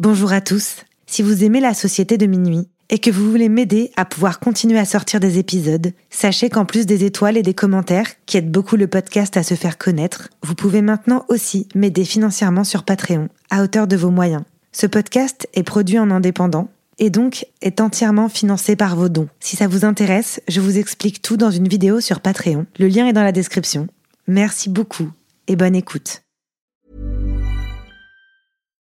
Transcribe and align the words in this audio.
Bonjour 0.00 0.32
à 0.32 0.40
tous. 0.40 0.78
Si 1.06 1.22
vous 1.22 1.44
aimez 1.44 1.60
la 1.60 1.72
société 1.72 2.18
de 2.18 2.26
minuit 2.26 2.66
et 2.90 2.98
que 2.98 3.12
vous 3.12 3.30
voulez 3.30 3.48
m'aider 3.48 3.92
à 3.96 4.04
pouvoir 4.04 4.40
continuer 4.40 4.80
à 4.80 4.84
sortir 4.84 5.20
des 5.20 5.38
épisodes, 5.38 5.92
sachez 6.10 6.50
qu'en 6.50 6.64
plus 6.64 6.84
des 6.84 7.04
étoiles 7.04 7.36
et 7.36 7.44
des 7.44 7.54
commentaires 7.54 8.08
qui 8.26 8.36
aident 8.36 8.50
beaucoup 8.50 8.74
le 8.74 8.88
podcast 8.88 9.36
à 9.36 9.44
se 9.44 9.54
faire 9.54 9.78
connaître, 9.78 10.30
vous 10.42 10.56
pouvez 10.56 10.82
maintenant 10.82 11.24
aussi 11.28 11.68
m'aider 11.76 12.04
financièrement 12.04 12.64
sur 12.64 12.82
Patreon, 12.82 13.28
à 13.50 13.62
hauteur 13.62 13.86
de 13.86 13.94
vos 13.94 14.10
moyens. 14.10 14.42
Ce 14.72 14.88
podcast 14.88 15.48
est 15.54 15.62
produit 15.62 16.00
en 16.00 16.10
indépendant 16.10 16.70
et 16.98 17.10
donc 17.10 17.46
est 17.62 17.80
entièrement 17.80 18.28
financé 18.28 18.74
par 18.74 18.96
vos 18.96 19.08
dons. 19.08 19.28
Si 19.38 19.54
ça 19.54 19.68
vous 19.68 19.84
intéresse, 19.84 20.40
je 20.48 20.60
vous 20.60 20.76
explique 20.76 21.22
tout 21.22 21.36
dans 21.36 21.52
une 21.52 21.68
vidéo 21.68 22.00
sur 22.00 22.18
Patreon. 22.18 22.66
Le 22.80 22.88
lien 22.88 23.06
est 23.06 23.12
dans 23.12 23.22
la 23.22 23.30
description. 23.30 23.86
Merci 24.26 24.70
beaucoup 24.70 25.12
et 25.46 25.54
bonne 25.54 25.76
écoute. 25.76 26.23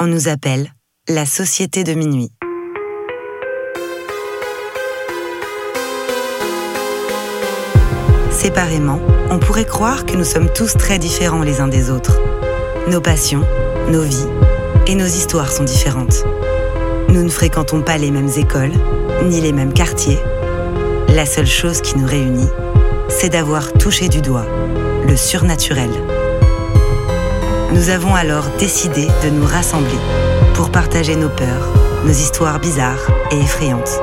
On 0.00 0.06
nous 0.06 0.28
appelle 0.28 0.72
la 1.08 1.26
société 1.26 1.82
de 1.82 1.92
minuit. 1.92 2.30
Séparément, 8.30 9.00
on 9.32 9.40
pourrait 9.40 9.64
croire 9.64 10.06
que 10.06 10.14
nous 10.14 10.22
sommes 10.22 10.52
tous 10.52 10.74
très 10.74 11.00
différents 11.00 11.42
les 11.42 11.60
uns 11.60 11.66
des 11.66 11.90
autres. 11.90 12.20
Nos 12.88 13.00
passions, 13.00 13.42
nos 13.90 14.02
vies 14.02 14.28
et 14.86 14.94
nos 14.94 15.04
histoires 15.04 15.50
sont 15.50 15.64
différentes. 15.64 16.24
Nous 17.08 17.24
ne 17.24 17.28
fréquentons 17.28 17.82
pas 17.82 17.98
les 17.98 18.12
mêmes 18.12 18.30
écoles, 18.36 18.74
ni 19.24 19.40
les 19.40 19.52
mêmes 19.52 19.74
quartiers. 19.74 20.20
La 21.08 21.26
seule 21.26 21.44
chose 21.44 21.80
qui 21.80 21.98
nous 21.98 22.06
réunit, 22.06 22.48
c'est 23.08 23.30
d'avoir 23.30 23.72
touché 23.72 24.08
du 24.08 24.22
doigt 24.22 24.46
le 25.08 25.16
surnaturel. 25.16 25.90
Nous 27.70 27.90
avons 27.90 28.14
alors 28.14 28.48
décidé 28.58 29.06
de 29.22 29.28
nous 29.28 29.44
rassembler 29.44 29.98
pour 30.54 30.70
partager 30.70 31.16
nos 31.16 31.28
peurs, 31.28 31.68
nos 32.04 32.12
histoires 32.12 32.58
bizarres 32.60 33.06
et 33.30 33.38
effrayantes. 33.38 34.00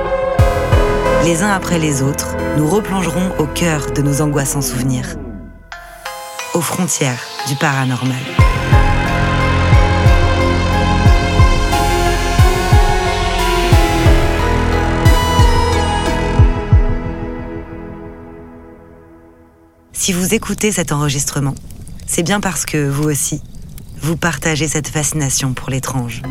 Les 1.24 1.42
uns 1.42 1.50
après 1.50 1.80
les 1.80 2.04
autres, 2.04 2.36
nous 2.58 2.70
replongerons 2.70 3.32
au 3.40 3.48
cœur 3.48 3.92
de 3.92 4.04
nos 4.04 4.22
angoissants 4.22 4.62
souvenirs, 4.62 5.16
aux 6.54 6.62
frontières 6.62 7.24
du 7.48 7.56
paranormal. 7.56 8.16
Si 19.92 20.14
vous 20.14 20.36
écoutez 20.36 20.72
cet 20.72 20.92
enregistrement, 20.92 21.56
c'est 22.06 22.22
bien 22.22 22.40
parce 22.40 22.68
que 22.68 22.88
vous 22.88 23.06
aussi, 23.10 23.42
vous 24.06 24.16
partagez 24.16 24.68
cette 24.68 24.90
fascination 24.90 25.54
pour 25.54 25.72
l'étrange. 25.72 26.22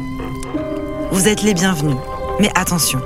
Vous 1.10 1.26
êtes 1.26 1.42
les 1.42 1.54
bienvenus, 1.54 1.96
mais 2.38 2.48
attention, 2.54 3.00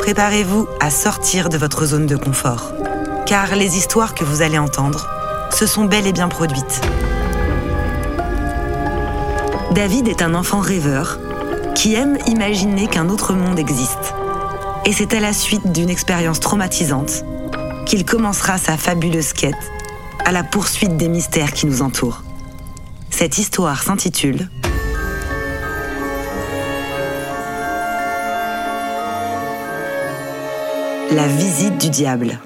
préparez-vous 0.00 0.66
à 0.80 0.90
sortir 0.90 1.48
de 1.48 1.56
votre 1.56 1.86
zone 1.86 2.06
de 2.06 2.16
confort, 2.16 2.72
car 3.26 3.54
les 3.54 3.76
histoires 3.76 4.16
que 4.16 4.24
vous 4.24 4.42
allez 4.42 4.58
entendre 4.58 5.08
se 5.52 5.68
sont 5.68 5.84
bel 5.84 6.08
et 6.08 6.12
bien 6.12 6.28
produites. 6.28 6.80
David 9.70 10.08
est 10.08 10.22
un 10.22 10.34
enfant 10.34 10.58
rêveur 10.58 11.20
qui 11.76 11.94
aime 11.94 12.18
imaginer 12.26 12.88
qu'un 12.88 13.08
autre 13.08 13.34
monde 13.34 13.60
existe. 13.60 14.14
Et 14.84 14.92
c'est 14.92 15.14
à 15.14 15.20
la 15.20 15.32
suite 15.32 15.70
d'une 15.70 15.90
expérience 15.90 16.40
traumatisante 16.40 17.24
qu'il 17.86 18.04
commencera 18.04 18.58
sa 18.58 18.76
fabuleuse 18.76 19.32
quête 19.32 19.70
à 20.24 20.32
la 20.32 20.42
poursuite 20.42 20.96
des 20.96 21.08
mystères 21.08 21.52
qui 21.52 21.66
nous 21.66 21.82
entourent. 21.82 22.24
Cette 23.22 23.38
histoire 23.38 23.80
s'intitule 23.84 24.48
La 31.12 31.28
visite 31.28 31.78
du 31.78 31.88
diable. 31.88 32.40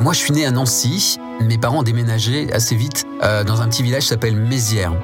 Moi, 0.00 0.12
je 0.12 0.18
suis 0.18 0.32
né 0.32 0.44
à 0.44 0.50
Nancy. 0.50 1.16
Mes 1.40 1.58
parents 1.58 1.78
ont 1.78 1.82
déménagé 1.84 2.52
assez 2.52 2.74
vite 2.74 3.04
euh, 3.22 3.44
dans 3.44 3.62
un 3.62 3.68
petit 3.68 3.84
village 3.84 4.02
qui 4.02 4.08
s'appelle 4.08 4.34
Mézières. 4.34 5.00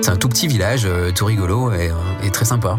C'est 0.00 0.10
un 0.10 0.16
tout 0.16 0.30
petit 0.30 0.46
village, 0.46 0.86
euh, 0.86 1.12
tout 1.12 1.26
rigolo 1.26 1.70
et, 1.74 1.90
euh, 1.90 1.94
et 2.22 2.30
très 2.30 2.46
sympa. 2.46 2.78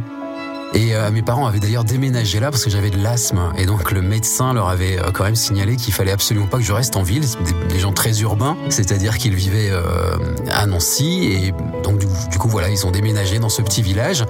Et 0.73 0.95
euh, 0.95 1.09
mes 1.11 1.21
parents 1.21 1.47
avaient 1.47 1.59
d'ailleurs 1.59 1.83
déménagé 1.83 2.39
là 2.39 2.51
parce 2.51 2.63
que 2.63 2.69
j'avais 2.69 2.89
de 2.89 3.01
l'asthme. 3.01 3.51
Et 3.57 3.65
donc 3.65 3.91
le 3.91 4.01
médecin 4.01 4.53
leur 4.53 4.69
avait 4.69 4.99
euh, 4.99 5.11
quand 5.11 5.23
même 5.23 5.35
signalé 5.35 5.75
qu'il 5.75 5.93
fallait 5.93 6.11
absolument 6.11 6.47
pas 6.47 6.57
que 6.57 6.63
je 6.63 6.73
reste 6.73 6.95
en 6.95 7.03
ville. 7.03 7.23
Des, 7.69 7.79
gens 7.79 7.93
très 7.93 8.19
urbains, 8.19 8.57
c'est-à-dire 8.69 9.17
qu'ils 9.17 9.35
vivaient 9.35 9.69
euh, 9.71 10.17
à 10.51 10.65
Nancy. 10.65 11.29
Et 11.31 11.53
donc 11.83 11.97
du, 11.97 12.37
coup 12.37 12.49
voilà, 12.49 12.69
ils 12.69 12.85
ont 12.85 12.91
déménagé 12.91 13.39
dans 13.39 13.49
ce 13.49 13.61
petit 13.61 13.81
village 13.81 14.25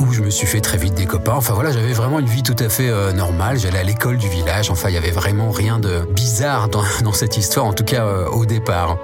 où 0.00 0.12
je 0.12 0.22
me 0.22 0.30
suis 0.30 0.46
fait 0.46 0.60
très 0.60 0.78
vite 0.78 0.94
des 0.94 1.06
copains. 1.06 1.34
Enfin 1.34 1.54
voilà, 1.54 1.72
j'avais 1.72 1.92
vraiment 1.92 2.18
une 2.18 2.26
vie 2.26 2.42
tout 2.42 2.56
à 2.58 2.68
fait 2.68 2.88
euh, 2.88 3.12
normale. 3.12 3.58
J'allais 3.58 3.78
à 3.78 3.84
l'école 3.84 4.18
du 4.18 4.28
village. 4.28 4.70
Enfin, 4.70 4.88
il 4.88 4.94
y 4.94 4.98
avait 4.98 5.10
vraiment 5.10 5.50
rien 5.50 5.78
de 5.78 6.06
bizarre 6.12 6.68
dans, 6.68 6.82
dans 7.02 7.12
cette 7.12 7.36
histoire, 7.36 7.66
en 7.66 7.72
tout 7.72 7.84
cas 7.84 8.04
euh, 8.04 8.26
au 8.28 8.46
départ. 8.46 8.98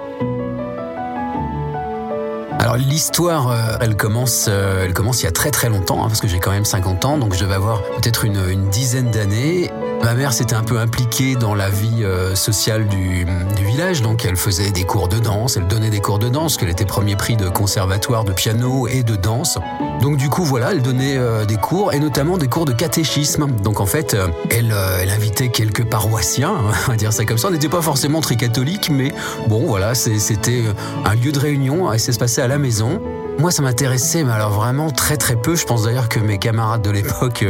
L'histoire, 2.77 3.49
euh, 3.49 3.77
elle 3.79 3.95
commence, 3.95 4.47
euh, 4.49 4.85
elle 4.85 4.93
commence 4.93 5.21
il 5.21 5.25
y 5.25 5.27
a 5.27 5.31
très 5.31 5.51
très 5.51 5.69
longtemps, 5.69 6.03
hein, 6.03 6.07
parce 6.07 6.19
que 6.19 6.27
j'ai 6.27 6.39
quand 6.39 6.51
même 6.51 6.65
50 6.65 7.05
ans, 7.05 7.17
donc 7.17 7.33
je 7.33 7.39
devais 7.39 7.55
avoir 7.55 7.81
peut-être 7.83 8.25
une 8.25 8.69
dizaine 8.69 9.11
d'années. 9.11 9.71
Ma 10.03 10.13
mère 10.13 10.33
s'était 10.33 10.55
un 10.55 10.63
peu 10.63 10.77
impliquée 10.79 11.35
dans 11.35 11.55
la 11.55 11.69
vie 11.69 12.03
euh, 12.03 12.35
sociale 12.35 12.87
du, 12.87 13.25
village, 13.63 14.01
donc 14.01 14.23
elle 14.25 14.35
faisait 14.35 14.71
des 14.71 14.83
cours 14.83 15.07
de 15.07 15.17
danse, 15.17 15.57
elle 15.57 15.67
donnait 15.67 15.89
des 15.89 15.99
cours 15.99 16.19
de 16.19 16.29
danse, 16.29 16.57
qu'elle 16.57 16.69
était 16.69 16.85
premier 16.85 17.15
prix 17.15 17.35
de 17.35 17.49
conservatoire 17.49 18.23
de 18.23 18.31
piano 18.31 18.87
et 18.87 19.03
de 19.03 19.15
danse. 19.15 19.57
Donc 20.01 20.17
du 20.17 20.29
coup 20.29 20.43
voilà, 20.43 20.71
elle 20.71 20.81
donnait 20.81 21.17
euh, 21.17 21.45
des 21.45 21.57
cours 21.57 21.93
et 21.93 21.99
notamment 21.99 22.37
des 22.37 22.47
cours 22.47 22.65
de 22.65 22.73
catéchisme. 22.73 23.47
Donc 23.63 23.79
en 23.79 23.85
fait, 23.85 24.13
euh, 24.13 24.27
elle, 24.51 24.71
invitait 25.09 25.49
quelques 25.49 25.85
paroissiens, 25.85 26.55
on 26.87 26.91
va 26.91 26.95
dire 26.97 27.11
ça 27.11 27.25
comme 27.25 27.37
ça. 27.37 27.47
On 27.47 27.51
n'était 27.51 27.69
pas 27.69 27.81
forcément 27.81 28.21
très 28.21 28.35
catholique, 28.35 28.89
mais 28.89 29.11
bon 29.47 29.65
voilà, 29.65 29.95
c'était 29.95 30.63
un 31.03 31.15
lieu 31.15 31.31
de 31.31 31.39
réunion 31.39 31.91
et 31.91 31.97
ça 31.97 32.13
se 32.13 32.19
passait 32.19 32.41
à 32.41 32.47
la 32.47 32.57
maison. 32.57 33.01
Moi, 33.37 33.51
ça 33.51 33.61
m'intéressait, 33.61 34.23
mais 34.23 34.31
alors 34.31 34.51
vraiment 34.51 34.91
très 34.91 35.17
très 35.17 35.35
peu. 35.35 35.55
Je 35.55 35.65
pense 35.65 35.83
d'ailleurs 35.83 36.09
que 36.09 36.19
mes 36.19 36.37
camarades 36.37 36.81
de 36.81 36.89
l'époque, 36.89 37.45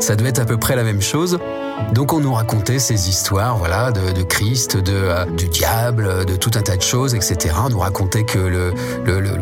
ça 0.00 0.16
devait 0.16 0.30
être 0.30 0.40
à 0.40 0.46
peu 0.46 0.56
près 0.56 0.76
la 0.76 0.84
même 0.84 1.02
chose. 1.02 1.38
Donc 1.92 2.12
on 2.12 2.20
nous 2.20 2.32
racontait 2.32 2.78
ces 2.78 3.08
histoires, 3.08 3.56
voilà, 3.56 3.92
de, 3.92 4.22
Christ, 4.22 4.76
de 4.76 4.92
euh, 4.92 5.24
du 5.24 5.48
diable, 5.48 6.24
de 6.24 6.34
tout 6.36 6.50
un 6.54 6.62
tas 6.62 6.76
de 6.76 6.82
choses, 6.82 7.14
etc. 7.14 7.54
On 7.64 7.68
nous 7.68 7.78
racontait 7.78 8.24
que 8.24 8.38
le, 8.38 8.72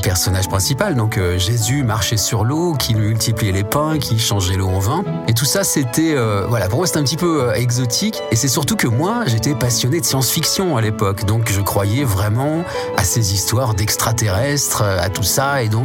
personnage 0.02 0.48
principal, 0.48 0.94
donc 0.94 1.16
euh, 1.16 1.38
Jésus, 1.38 1.82
marchait 1.82 2.16
sur 2.16 2.44
l'eau, 2.44 2.74
qu'il 2.74 2.98
multipliait 2.98 3.52
les 3.52 3.64
pains, 3.64 3.98
qu'il 3.98 4.20
changeait 4.20 4.56
l'eau 4.56 4.68
en 4.68 4.78
vin, 4.78 5.04
et 5.28 5.32
tout 5.32 5.46
ça, 5.46 5.64
c'était, 5.64 6.14
euh, 6.14 6.44
voilà, 6.48 6.68
pour 6.68 6.78
moi 6.78 6.86
c'était 6.86 6.98
un 6.98 7.04
petit 7.04 7.16
peu 7.16 7.52
exotique. 7.54 8.20
Et 8.30 8.36
c'est 8.36 8.48
surtout 8.48 8.76
que 8.76 8.88
moi, 8.88 9.22
j'étais 9.26 9.54
passionné 9.54 10.00
de 10.00 10.04
science-fiction 10.04 10.76
à 10.76 10.82
l'époque, 10.82 11.24
donc 11.24 11.50
je 11.50 11.60
croyais 11.60 12.04
vraiment 12.04 12.64
à 12.96 13.04
ces 13.04 13.32
histoires 13.32 13.74
d'extraterrestres, 13.74 14.82
à 14.82 15.08
tout 15.08 15.22
ça, 15.22 15.62
et 15.62 15.68
donc 15.68 15.83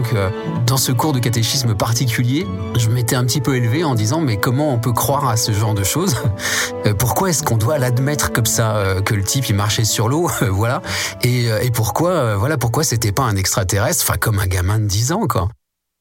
dans 0.65 0.77
ce 0.77 0.91
cours 0.91 1.13
de 1.13 1.19
catéchisme 1.19 1.75
particulier, 1.75 2.45
je 2.77 2.89
m'étais 2.89 3.15
un 3.15 3.23
petit 3.25 3.41
peu 3.41 3.55
élevé 3.55 3.83
en 3.83 3.95
disant 3.95 4.21
mais 4.21 4.37
comment 4.37 4.73
on 4.73 4.79
peut 4.79 4.93
croire 4.93 5.27
à 5.27 5.37
ce 5.37 5.51
genre 5.51 5.73
de 5.73 5.83
choses 5.83 6.15
euh, 6.85 6.93
pourquoi 6.93 7.29
est-ce 7.29 7.43
qu'on 7.43 7.57
doit 7.57 7.77
l'admettre 7.77 8.31
comme 8.31 8.45
ça 8.45 8.75
euh, 8.77 9.01
que 9.01 9.13
le 9.13 9.23
type 9.23 9.49
il 9.49 9.55
marchait 9.55 9.85
sur 9.85 10.09
l'eau, 10.09 10.29
voilà, 10.49 10.81
et, 11.23 11.49
pourquoi, 11.73 12.35
voilà, 12.35 12.57
pourquoi 12.57 12.83
c'était 12.83 13.11
pas 13.11 13.23
un 13.23 13.35
extraterrestre, 13.35 14.03
enfin 14.07 14.17
comme 14.17 14.39
un 14.39 14.47
gamin 14.47 14.79
de 14.79 14.85
10 14.85 15.11
ans 15.11 15.27
quoi. 15.27 15.49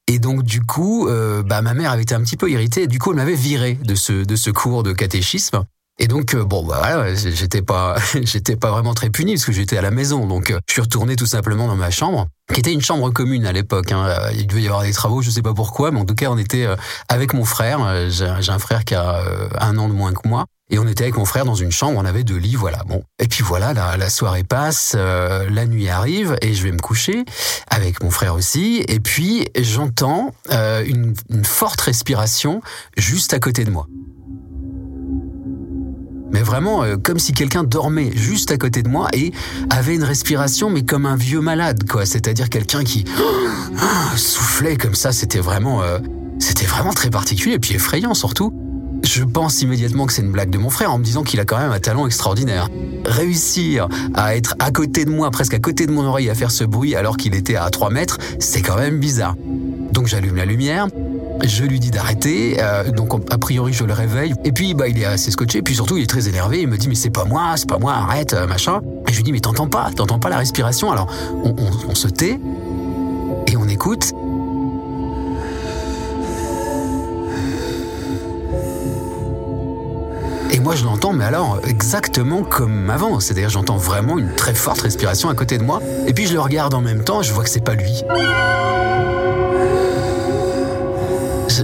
Et 0.08 0.18
donc 0.18 0.42
du 0.42 0.62
coup, 0.62 1.06
euh, 1.06 1.42
bah 1.42 1.60
ma 1.60 1.74
mère 1.74 1.92
avait 1.92 2.02
été 2.02 2.14
un 2.14 2.22
petit 2.22 2.38
peu 2.38 2.50
irritée. 2.50 2.86
Du 2.86 2.98
coup, 2.98 3.10
elle 3.10 3.16
m'avait 3.16 3.34
viré 3.34 3.74
de 3.74 3.94
ce 3.94 4.24
de 4.24 4.36
ce 4.36 4.50
cours 4.50 4.82
de 4.82 4.92
catéchisme. 4.92 5.64
Et 5.98 6.06
donc 6.06 6.36
bon 6.36 6.64
bah 6.64 6.76
voilà, 6.78 7.14
j'étais 7.14 7.62
pas 7.62 7.96
j'étais 8.22 8.56
pas 8.56 8.70
vraiment 8.70 8.94
très 8.94 9.10
puni 9.10 9.34
parce 9.34 9.44
que 9.44 9.52
j'étais 9.52 9.76
à 9.76 9.82
la 9.82 9.90
maison. 9.90 10.26
Donc 10.26 10.54
je 10.66 10.72
suis 10.72 10.82
retourné 10.82 11.16
tout 11.16 11.26
simplement 11.26 11.66
dans 11.66 11.76
ma 11.76 11.90
chambre, 11.90 12.28
qui 12.52 12.60
était 12.60 12.72
une 12.72 12.82
chambre 12.82 13.10
commune 13.10 13.46
à 13.46 13.52
l'époque. 13.52 13.92
Hein. 13.92 14.08
Il 14.34 14.46
devait 14.46 14.62
y 14.62 14.66
avoir 14.66 14.82
des 14.82 14.92
travaux, 14.92 15.22
je 15.22 15.30
sais 15.30 15.42
pas 15.42 15.54
pourquoi, 15.54 15.90
mais 15.90 16.00
en 16.00 16.04
tout 16.04 16.14
cas 16.14 16.28
on 16.30 16.38
était 16.38 16.66
avec 17.08 17.34
mon 17.34 17.44
frère. 17.44 17.80
J'ai 18.10 18.52
un 18.52 18.58
frère 18.58 18.84
qui 18.84 18.94
a 18.94 19.22
un 19.60 19.76
an 19.78 19.88
de 19.88 19.94
moins 19.94 20.12
que 20.12 20.28
moi. 20.28 20.46
Et 20.70 20.78
on 20.78 20.86
était 20.86 21.04
avec 21.04 21.16
mon 21.16 21.24
frère 21.24 21.44
dans 21.44 21.54
une 21.54 21.72
chambre, 21.72 21.98
on 21.98 22.04
avait 22.04 22.24
deux 22.24 22.36
lits, 22.36 22.54
voilà. 22.54 22.82
Bon. 22.86 23.02
Et 23.18 23.26
puis 23.26 23.42
voilà, 23.42 23.72
la, 23.72 24.10
soirée 24.10 24.44
passe, 24.44 24.94
euh, 24.96 25.48
la 25.50 25.66
nuit 25.66 25.88
arrive 25.88 26.36
et 26.42 26.52
je 26.52 26.62
vais 26.62 26.72
me 26.72 26.78
coucher 26.78 27.24
avec 27.68 28.02
mon 28.02 28.10
frère 28.10 28.34
aussi. 28.34 28.84
Et 28.86 29.00
puis 29.00 29.48
j'entends 29.58 30.34
euh, 30.52 30.84
une 30.84 31.14
forte 31.44 31.80
respiration 31.80 32.60
juste 32.96 33.32
à 33.32 33.38
côté 33.38 33.64
de 33.64 33.70
moi. 33.70 33.86
Mais 36.32 36.42
vraiment, 36.42 36.82
euh, 36.82 36.96
comme 36.96 37.18
si 37.18 37.32
quelqu'un 37.32 37.64
dormait 37.64 38.10
juste 38.14 38.50
à 38.50 38.58
côté 38.58 38.82
de 38.82 38.88
moi 38.88 39.08
et 39.12 39.32
avait 39.70 39.94
une 39.94 40.04
respiration, 40.04 40.70
mais 40.70 40.82
comme 40.82 41.06
un 41.06 41.16
vieux 41.16 41.40
malade, 41.40 41.88
quoi. 41.88 42.06
C'est-à-dire 42.06 42.50
quelqu'un 42.50 42.84
qui 42.84 43.04
soufflait 44.16 44.76
comme 44.76 44.94
ça. 44.94 45.12
C'était 45.12 45.40
vraiment, 45.40 45.82
c'était 46.38 46.66
vraiment 46.66 46.92
très 46.92 47.10
particulier 47.10 47.54
et 47.54 47.58
puis 47.58 47.74
effrayant 47.74 48.14
surtout. 48.14 48.52
Je 49.04 49.22
pense 49.24 49.62
immédiatement 49.62 50.06
que 50.06 50.12
c'est 50.12 50.22
une 50.22 50.32
blague 50.32 50.50
de 50.50 50.58
mon 50.58 50.70
frère 50.70 50.92
en 50.92 50.98
me 50.98 51.04
disant 51.04 51.22
qu'il 51.22 51.40
a 51.40 51.44
quand 51.44 51.58
même 51.58 51.70
un 51.70 51.78
talent 51.78 52.06
extraordinaire. 52.06 52.68
Réussir 53.04 53.88
à 54.14 54.36
être 54.36 54.54
à 54.58 54.70
côté 54.70 55.04
de 55.04 55.10
moi, 55.10 55.30
presque 55.30 55.54
à 55.54 55.58
côté 55.58 55.86
de 55.86 55.92
mon 55.92 56.04
oreille, 56.04 56.28
à 56.30 56.34
faire 56.34 56.50
ce 56.50 56.64
bruit 56.64 56.94
alors 56.94 57.16
qu'il 57.16 57.34
était 57.34 57.56
à 57.56 57.70
3 57.70 57.90
mètres, 57.90 58.18
c'est 58.38 58.60
quand 58.60 58.76
même 58.76 58.98
bizarre. 58.98 59.36
Donc 59.92 60.06
j'allume 60.06 60.36
la 60.36 60.44
lumière, 60.44 60.88
je 61.44 61.64
lui 61.64 61.80
dis 61.80 61.90
d'arrêter, 61.90 62.56
euh, 62.60 62.90
donc 62.90 63.12
a 63.30 63.38
priori 63.38 63.72
je 63.72 63.84
le 63.84 63.92
réveille, 63.92 64.34
et 64.44 64.52
puis 64.52 64.74
bah 64.74 64.88
il 64.88 64.98
est 64.98 65.04
assez 65.04 65.30
scotché, 65.30 65.62
puis 65.62 65.74
surtout 65.74 65.96
il 65.96 66.02
est 66.02 66.06
très 66.06 66.28
énervé, 66.28 66.60
il 66.60 66.68
me 66.68 66.76
dit 66.76 66.88
mais 66.88 66.94
c'est 66.94 67.10
pas 67.10 67.24
moi, 67.24 67.54
c'est 67.56 67.68
pas 67.68 67.78
moi, 67.78 67.92
arrête, 67.92 68.34
euh, 68.34 68.46
machin. 68.46 68.80
Et 69.06 69.12
je 69.12 69.16
lui 69.16 69.24
dis 69.24 69.32
mais 69.32 69.40
t'entends 69.40 69.68
pas, 69.68 69.90
t'entends 69.94 70.18
pas 70.18 70.28
la 70.28 70.38
respiration, 70.38 70.90
alors 70.90 71.06
on 71.44 71.94
se 71.94 72.08
tait, 72.08 72.38
et 73.46 73.56
on 73.56 73.68
écoute, 73.68 74.12
Et 80.50 80.60
moi, 80.60 80.74
je 80.74 80.84
l'entends, 80.84 81.12
mais 81.12 81.24
alors 81.24 81.60
exactement 81.68 82.42
comme 82.42 82.88
avant. 82.90 83.20
C'est-à-dire, 83.20 83.50
j'entends 83.50 83.76
vraiment 83.76 84.18
une 84.18 84.34
très 84.34 84.54
forte 84.54 84.80
respiration 84.80 85.28
à 85.28 85.34
côté 85.34 85.58
de 85.58 85.62
moi. 85.62 85.80
Et 86.06 86.14
puis, 86.14 86.26
je 86.26 86.32
le 86.32 86.40
regarde 86.40 86.74
en 86.74 86.80
même 86.80 87.04
temps, 87.04 87.22
je 87.22 87.32
vois 87.32 87.44
que 87.44 87.50
c'est 87.50 87.64
pas 87.64 87.74
lui. 87.74 88.02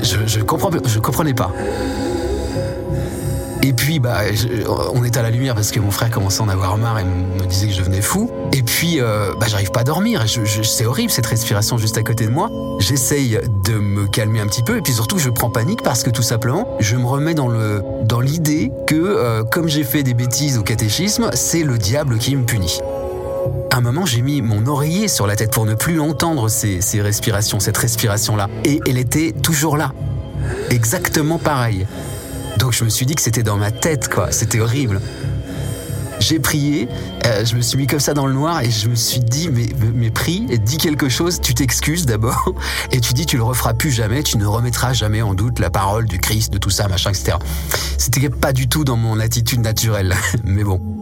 Je, 0.02 0.26
je, 0.26 0.41
je 0.41 0.99
comprenais 0.99 1.35
pas. 1.35 1.52
Et 3.64 3.73
puis, 3.73 3.99
bah, 3.99 4.19
on 4.93 5.05
est 5.05 5.17
à 5.17 5.23
la 5.23 5.31
lumière 5.31 5.55
parce 5.55 5.70
que 5.70 5.81
mon 5.81 5.91
frère 5.91 6.11
commençait 6.11 6.43
à 6.43 6.44
en 6.44 6.50
avoir 6.50 6.76
marre 6.76 6.99
et 6.99 7.05
me 7.05 7.46
disait 7.46 7.69
que 7.69 7.73
je 7.73 7.79
devenais 7.79 8.02
fou. 8.02 8.31
Et 8.52 8.62
puis, 8.62 9.00
euh, 9.00 9.32
bah, 9.41 9.46
j'arrive 9.49 9.70
pas 9.70 9.81
à 9.81 9.85
dormir. 9.85 10.23
c'est 10.62 10.85
horrible 10.85 11.11
cette 11.11 11.25
respiration 11.25 11.79
juste 11.79 11.96
à 11.96 12.02
côté 12.02 12.26
de 12.26 12.31
moi. 12.31 12.50
J'essaye 12.79 13.38
de 13.64 13.73
me 13.79 14.06
calmer 14.06 14.41
un 14.41 14.46
petit 14.49 14.62
peu 14.62 14.76
et 14.76 14.82
puis 14.82 14.93
surtout, 14.93 15.19
je 15.19 15.31
prends 15.31 15.49
panique 15.49 15.82
parce 15.82 16.02
que 16.02 16.11
tout 16.11 16.23
simplement, 16.23 16.76
je 16.79 16.96
me 16.96 17.06
remets 17.06 17.32
dans 17.32 18.20
l'idée 18.20 18.70
que 18.87 18.96
euh, 18.96 19.44
comme 19.44 19.69
j'ai 19.69 19.85
fait 19.85 20.02
des 20.02 20.12
bêtises 20.12 20.58
au 20.58 20.62
catéchisme, 20.62 21.31
c'est 21.32 21.62
le 21.62 21.79
diable 21.79 22.19
qui 22.19 22.37
me 22.37 22.44
punit. 22.44 22.81
À 23.75 23.79
un 23.79 23.81
moment, 23.81 24.06
j'ai 24.06 24.23
mis 24.23 24.41
mon 24.41 24.69
oreiller 24.69 25.09
sur 25.09 25.26
la 25.26 25.35
tête 25.35 25.50
pour 25.50 25.67
ne 25.67 25.75
plus 25.75 25.99
entendre 25.99 26.49
ces, 26.49 26.81
ces 26.81 27.03
respirations, 27.03 27.59
cette 27.59 27.76
respiration-là. 27.76 28.49
Et 28.65 28.79
elle 28.87 28.99
était 28.99 29.32
toujours 29.32 29.76
là. 29.76 29.93
Exactement 30.71 31.38
pareil. 31.38 31.85
Donc 32.56 32.73
je 32.73 32.85
me 32.85 32.88
suis 32.88 33.05
dit 33.05 33.17
que 33.17 33.21
c'était 33.21 33.43
dans 33.43 33.56
ma 33.56 33.73
tête, 33.73 34.09
quoi. 34.09 34.31
C'était 34.31 34.61
horrible. 34.61 35.00
J'ai 36.21 36.38
prié, 36.38 36.88
euh, 37.26 37.44
je 37.44 37.56
me 37.56 37.62
suis 37.62 37.76
mis 37.76 37.88
comme 37.88 37.99
ça 37.99 38.15
dans 38.15 38.29
le 38.29 38.32
noir 38.32 38.61
et 38.61 38.71
je 38.71 38.88
me 38.88 38.94
suis 38.94 39.19
dit, 39.19 39.49
mais, 39.53 39.67
mais 39.93 40.12
prie, 40.12 40.47
et 40.50 40.59
dis 40.59 40.79
quelque 40.79 41.09
chose, 41.09 41.41
tu 41.41 41.53
t'excuses 41.53 42.06
d'abord, 42.06 42.55
et 42.93 43.00
tu 43.00 43.12
dis 43.12 43.27
tu 43.27 43.37
le 43.37 43.43
referas 43.43 43.75
plus 43.75 43.91
jamais, 43.91 44.23
tu 44.23 44.38
ne 44.38 44.47
remettras 44.47 44.93
jamais 44.93 45.20
en 45.20 45.35
doute 45.35 45.59
la 45.59 45.70
parole 45.70 46.05
du 46.05 46.19
Christ, 46.19 46.53
de 46.53 46.59
tout 46.59 46.70
ça, 46.70 46.87
machin, 46.87 47.11
etc. 47.11 47.38
C'était 47.99 48.29
pas 48.31 48.53
du 48.53 48.69
tout 48.69 48.85
dans 48.85 48.97
mon 48.97 49.19
attitude 49.19 49.62
naturelle, 49.62 50.15
mais 50.44 50.62
bon. 50.62 50.94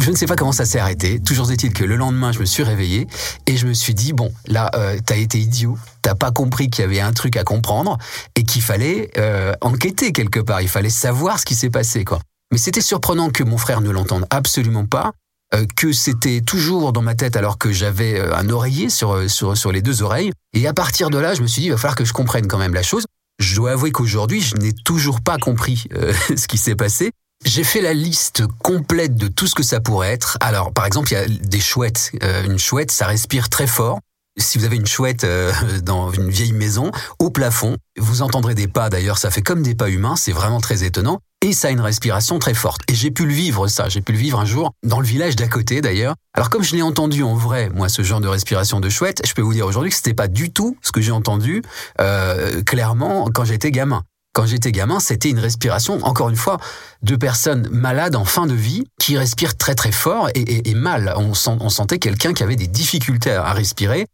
Je 0.00 0.10
ne 0.10 0.16
sais 0.16 0.26
pas 0.26 0.36
comment 0.36 0.52
ça 0.52 0.64
s'est 0.64 0.78
arrêté. 0.78 1.20
Toujours 1.20 1.50
est-il 1.50 1.72
que 1.72 1.84
le 1.84 1.96
lendemain, 1.96 2.32
je 2.32 2.38
me 2.38 2.44
suis 2.44 2.62
réveillé 2.62 3.06
et 3.46 3.56
je 3.56 3.66
me 3.66 3.72
suis 3.72 3.94
dit 3.94 4.12
bon, 4.12 4.32
là, 4.46 4.70
euh, 4.74 4.98
t'as 5.04 5.16
été 5.16 5.38
idiot. 5.38 5.78
T'as 6.02 6.14
pas 6.14 6.30
compris 6.30 6.68
qu'il 6.68 6.82
y 6.82 6.84
avait 6.84 7.00
un 7.00 7.12
truc 7.12 7.36
à 7.36 7.44
comprendre 7.44 7.96
et 8.36 8.42
qu'il 8.42 8.62
fallait 8.62 9.10
euh, 9.16 9.54
enquêter 9.60 10.12
quelque 10.12 10.40
part. 10.40 10.60
Il 10.60 10.68
fallait 10.68 10.90
savoir 10.90 11.38
ce 11.38 11.44
qui 11.44 11.54
s'est 11.54 11.70
passé, 11.70 12.04
quoi. 12.04 12.20
Mais 12.52 12.58
c'était 12.58 12.80
surprenant 12.80 13.30
que 13.30 13.42
mon 13.42 13.56
frère 13.56 13.80
ne 13.80 13.90
l'entende 13.90 14.26
absolument 14.30 14.84
pas, 14.84 15.12
euh, 15.54 15.64
que 15.76 15.92
c'était 15.92 16.40
toujours 16.40 16.92
dans 16.92 17.02
ma 17.02 17.14
tête 17.14 17.36
alors 17.36 17.56
que 17.56 17.72
j'avais 17.72 18.18
euh, 18.18 18.36
un 18.36 18.50
oreiller 18.50 18.90
sur, 18.90 19.30
sur, 19.30 19.56
sur 19.56 19.72
les 19.72 19.80
deux 19.80 20.02
oreilles. 20.02 20.32
Et 20.52 20.66
à 20.66 20.74
partir 20.74 21.08
de 21.10 21.18
là, 21.18 21.34
je 21.34 21.42
me 21.42 21.46
suis 21.46 21.62
dit, 21.62 21.68
il 21.68 21.70
va 21.70 21.78
falloir 21.78 21.96
que 21.96 22.04
je 22.04 22.12
comprenne 22.12 22.46
quand 22.46 22.58
même 22.58 22.74
la 22.74 22.82
chose. 22.82 23.06
Je 23.38 23.54
dois 23.54 23.72
avouer 23.72 23.90
qu'aujourd'hui, 23.90 24.40
je 24.40 24.56
n'ai 24.56 24.72
toujours 24.72 25.20
pas 25.20 25.38
compris 25.38 25.88
ce 26.36 26.46
qui 26.46 26.58
s'est 26.58 26.76
passé. 26.76 27.10
J'ai 27.44 27.62
fait 27.62 27.82
la 27.82 27.92
liste 27.92 28.42
complète 28.62 29.16
de 29.16 29.28
tout 29.28 29.46
ce 29.46 29.54
que 29.54 29.62
ça 29.62 29.78
pourrait 29.78 30.12
être. 30.12 30.38
Alors, 30.40 30.72
par 30.72 30.86
exemple, 30.86 31.12
il 31.12 31.14
y 31.14 31.16
a 31.16 31.26
des 31.26 31.60
chouettes. 31.60 32.12
Euh, 32.22 32.44
une 32.44 32.58
chouette, 32.58 32.90
ça 32.90 33.06
respire 33.06 33.50
très 33.50 33.66
fort. 33.66 34.00
Si 34.38 34.58
vous 34.58 34.64
avez 34.64 34.76
une 34.76 34.86
chouette 34.86 35.24
euh, 35.24 35.52
dans 35.82 36.10
une 36.10 36.30
vieille 36.30 36.54
maison, 36.54 36.90
au 37.18 37.30
plafond, 37.30 37.76
vous 37.98 38.22
entendrez 38.22 38.54
des 38.54 38.66
pas 38.66 38.88
d'ailleurs, 38.88 39.18
ça 39.18 39.30
fait 39.30 39.42
comme 39.42 39.62
des 39.62 39.74
pas 39.74 39.90
humains, 39.90 40.16
c'est 40.16 40.32
vraiment 40.32 40.58
très 40.58 40.84
étonnant. 40.84 41.20
Et 41.42 41.52
ça 41.52 41.68
a 41.68 41.70
une 41.70 41.82
respiration 41.82 42.38
très 42.38 42.54
forte. 42.54 42.80
Et 42.88 42.94
j'ai 42.94 43.10
pu 43.10 43.26
le 43.26 43.34
vivre 43.34 43.68
ça, 43.68 43.90
j'ai 43.90 44.00
pu 44.00 44.12
le 44.12 44.18
vivre 44.18 44.40
un 44.40 44.46
jour 44.46 44.72
dans 44.82 44.98
le 44.98 45.06
village 45.06 45.36
d'à 45.36 45.46
côté 45.46 45.82
d'ailleurs. 45.82 46.14
Alors 46.32 46.48
comme 46.48 46.62
je 46.62 46.74
l'ai 46.74 46.82
entendu 46.82 47.22
en 47.22 47.34
vrai, 47.34 47.68
moi 47.68 47.90
ce 47.90 48.02
genre 48.02 48.22
de 48.22 48.28
respiration 48.28 48.80
de 48.80 48.88
chouette, 48.88 49.20
je 49.26 49.34
peux 49.34 49.42
vous 49.42 49.52
dire 49.52 49.66
aujourd'hui 49.66 49.90
que 49.90 49.96
c'était 49.96 50.14
pas 50.14 50.28
du 50.28 50.50
tout 50.50 50.78
ce 50.80 50.90
que 50.90 51.02
j'ai 51.02 51.12
entendu 51.12 51.62
euh, 52.00 52.62
clairement 52.62 53.28
quand 53.32 53.44
j'étais 53.44 53.70
gamin. 53.70 54.02
Quand 54.34 54.46
j'étais 54.46 54.72
gamin, 54.72 54.98
c'était 54.98 55.30
une 55.30 55.38
respiration, 55.38 56.00
encore 56.02 56.28
une 56.28 56.34
fois, 56.34 56.58
de 57.02 57.14
personnes 57.14 57.68
malades 57.70 58.16
en 58.16 58.24
fin 58.24 58.46
de 58.46 58.52
vie 58.52 58.82
qui 58.98 59.16
respirent 59.16 59.56
très 59.56 59.76
très 59.76 59.92
fort 59.92 60.28
et, 60.34 60.74
mal. 60.74 61.14
On, 61.16 61.34
sentait 61.34 62.00
quelqu'un 62.00 62.32
qui 62.32 62.42
avait 62.42 62.56
des 62.56 62.66
difficultés 62.66 63.30
à 63.30 63.52
respirer. 63.52 64.08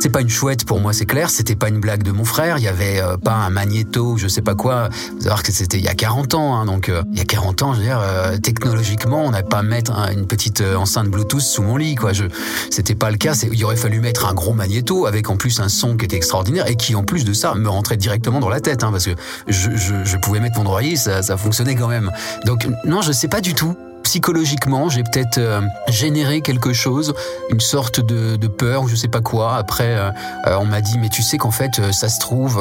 C'est 0.00 0.10
pas 0.10 0.20
une 0.20 0.28
chouette 0.28 0.64
pour 0.64 0.80
moi, 0.80 0.92
c'est 0.92 1.06
clair. 1.06 1.28
C'était 1.28 1.56
pas 1.56 1.68
une 1.68 1.80
blague 1.80 2.04
de 2.04 2.12
mon 2.12 2.24
frère. 2.24 2.58
Il 2.58 2.64
y 2.64 2.68
avait 2.68 3.00
euh, 3.00 3.16
pas 3.16 3.34
un 3.34 3.50
magnéto, 3.50 4.16
je 4.16 4.28
sais 4.28 4.42
pas 4.42 4.54
quoi. 4.54 4.88
Vous 5.16 5.22
savez 5.22 5.42
que 5.42 5.50
c'était 5.50 5.78
il 5.78 5.84
y 5.84 5.88
a 5.88 5.94
40 5.94 6.34
ans, 6.34 6.54
hein, 6.54 6.66
donc 6.66 6.88
euh, 6.88 7.02
il 7.10 7.18
y 7.18 7.20
a 7.20 7.24
40 7.24 7.62
ans, 7.62 7.72
je 7.72 7.78
veux 7.78 7.84
dire, 7.84 7.98
euh, 8.00 8.36
technologiquement, 8.36 9.24
on 9.24 9.30
n'avait 9.30 9.42
pas 9.42 9.62
mettre 9.62 9.92
une 10.12 10.26
petite 10.26 10.60
enceinte 10.60 11.08
Bluetooth 11.08 11.40
sous 11.40 11.62
mon 11.62 11.76
lit, 11.76 11.96
quoi. 11.96 12.12
Je, 12.12 12.26
c'était 12.70 12.94
pas 12.94 13.10
le 13.10 13.16
cas. 13.16 13.34
Il 13.52 13.64
aurait 13.64 13.76
fallu 13.76 13.98
mettre 13.98 14.26
un 14.26 14.34
gros 14.34 14.52
magnéto 14.52 15.06
avec 15.06 15.30
en 15.30 15.36
plus 15.36 15.58
un 15.58 15.68
son 15.68 15.96
qui 15.96 16.04
était 16.04 16.16
extraordinaire 16.16 16.68
et 16.68 16.76
qui 16.76 16.94
en 16.94 17.02
plus 17.02 17.24
de 17.24 17.32
ça 17.32 17.54
me 17.56 17.68
rentrait 17.68 17.96
directement 17.96 18.38
dans 18.38 18.50
la 18.50 18.60
tête, 18.60 18.84
hein, 18.84 18.92
parce 18.92 19.06
que 19.06 19.14
je, 19.48 19.70
je, 19.74 20.04
je, 20.04 20.16
pouvais 20.16 20.38
mettre 20.38 20.60
mon 20.60 20.66
oreiller, 20.70 20.94
ça, 20.96 21.22
ça 21.22 21.36
fonctionnait 21.36 21.74
quand 21.74 21.88
même. 21.88 22.12
Donc 22.46 22.68
non, 22.84 23.02
je 23.02 23.10
sais 23.10 23.28
pas 23.28 23.40
du 23.40 23.54
tout 23.54 23.76
psychologiquement, 24.08 24.88
j'ai 24.88 25.02
peut-être 25.02 25.36
euh, 25.36 25.60
généré 25.88 26.40
quelque 26.40 26.72
chose, 26.72 27.12
une 27.50 27.60
sorte 27.60 28.00
de, 28.00 28.36
de, 28.36 28.48
peur 28.48 28.84
ou 28.84 28.88
je 28.88 28.96
sais 28.96 29.06
pas 29.06 29.20
quoi. 29.20 29.56
Après, 29.56 29.98
euh, 29.98 30.10
euh, 30.46 30.56
on 30.58 30.64
m'a 30.64 30.80
dit, 30.80 30.96
mais 30.98 31.10
tu 31.10 31.20
sais 31.20 31.36
qu'en 31.36 31.50
fait, 31.50 31.92
ça 31.92 32.08
se 32.08 32.18
trouve, 32.18 32.58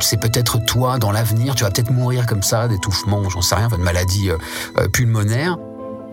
c'est 0.00 0.16
peut-être 0.16 0.58
toi 0.58 0.98
dans 0.98 1.12
l'avenir, 1.12 1.54
tu 1.54 1.62
vas 1.62 1.70
peut-être 1.70 1.92
mourir 1.92 2.26
comme 2.26 2.42
ça, 2.42 2.66
d'étouffement, 2.66 3.28
j'en 3.28 3.42
sais 3.42 3.54
rien, 3.54 3.68
une 3.68 3.84
maladie 3.84 4.30
pulmonaire. 4.92 5.56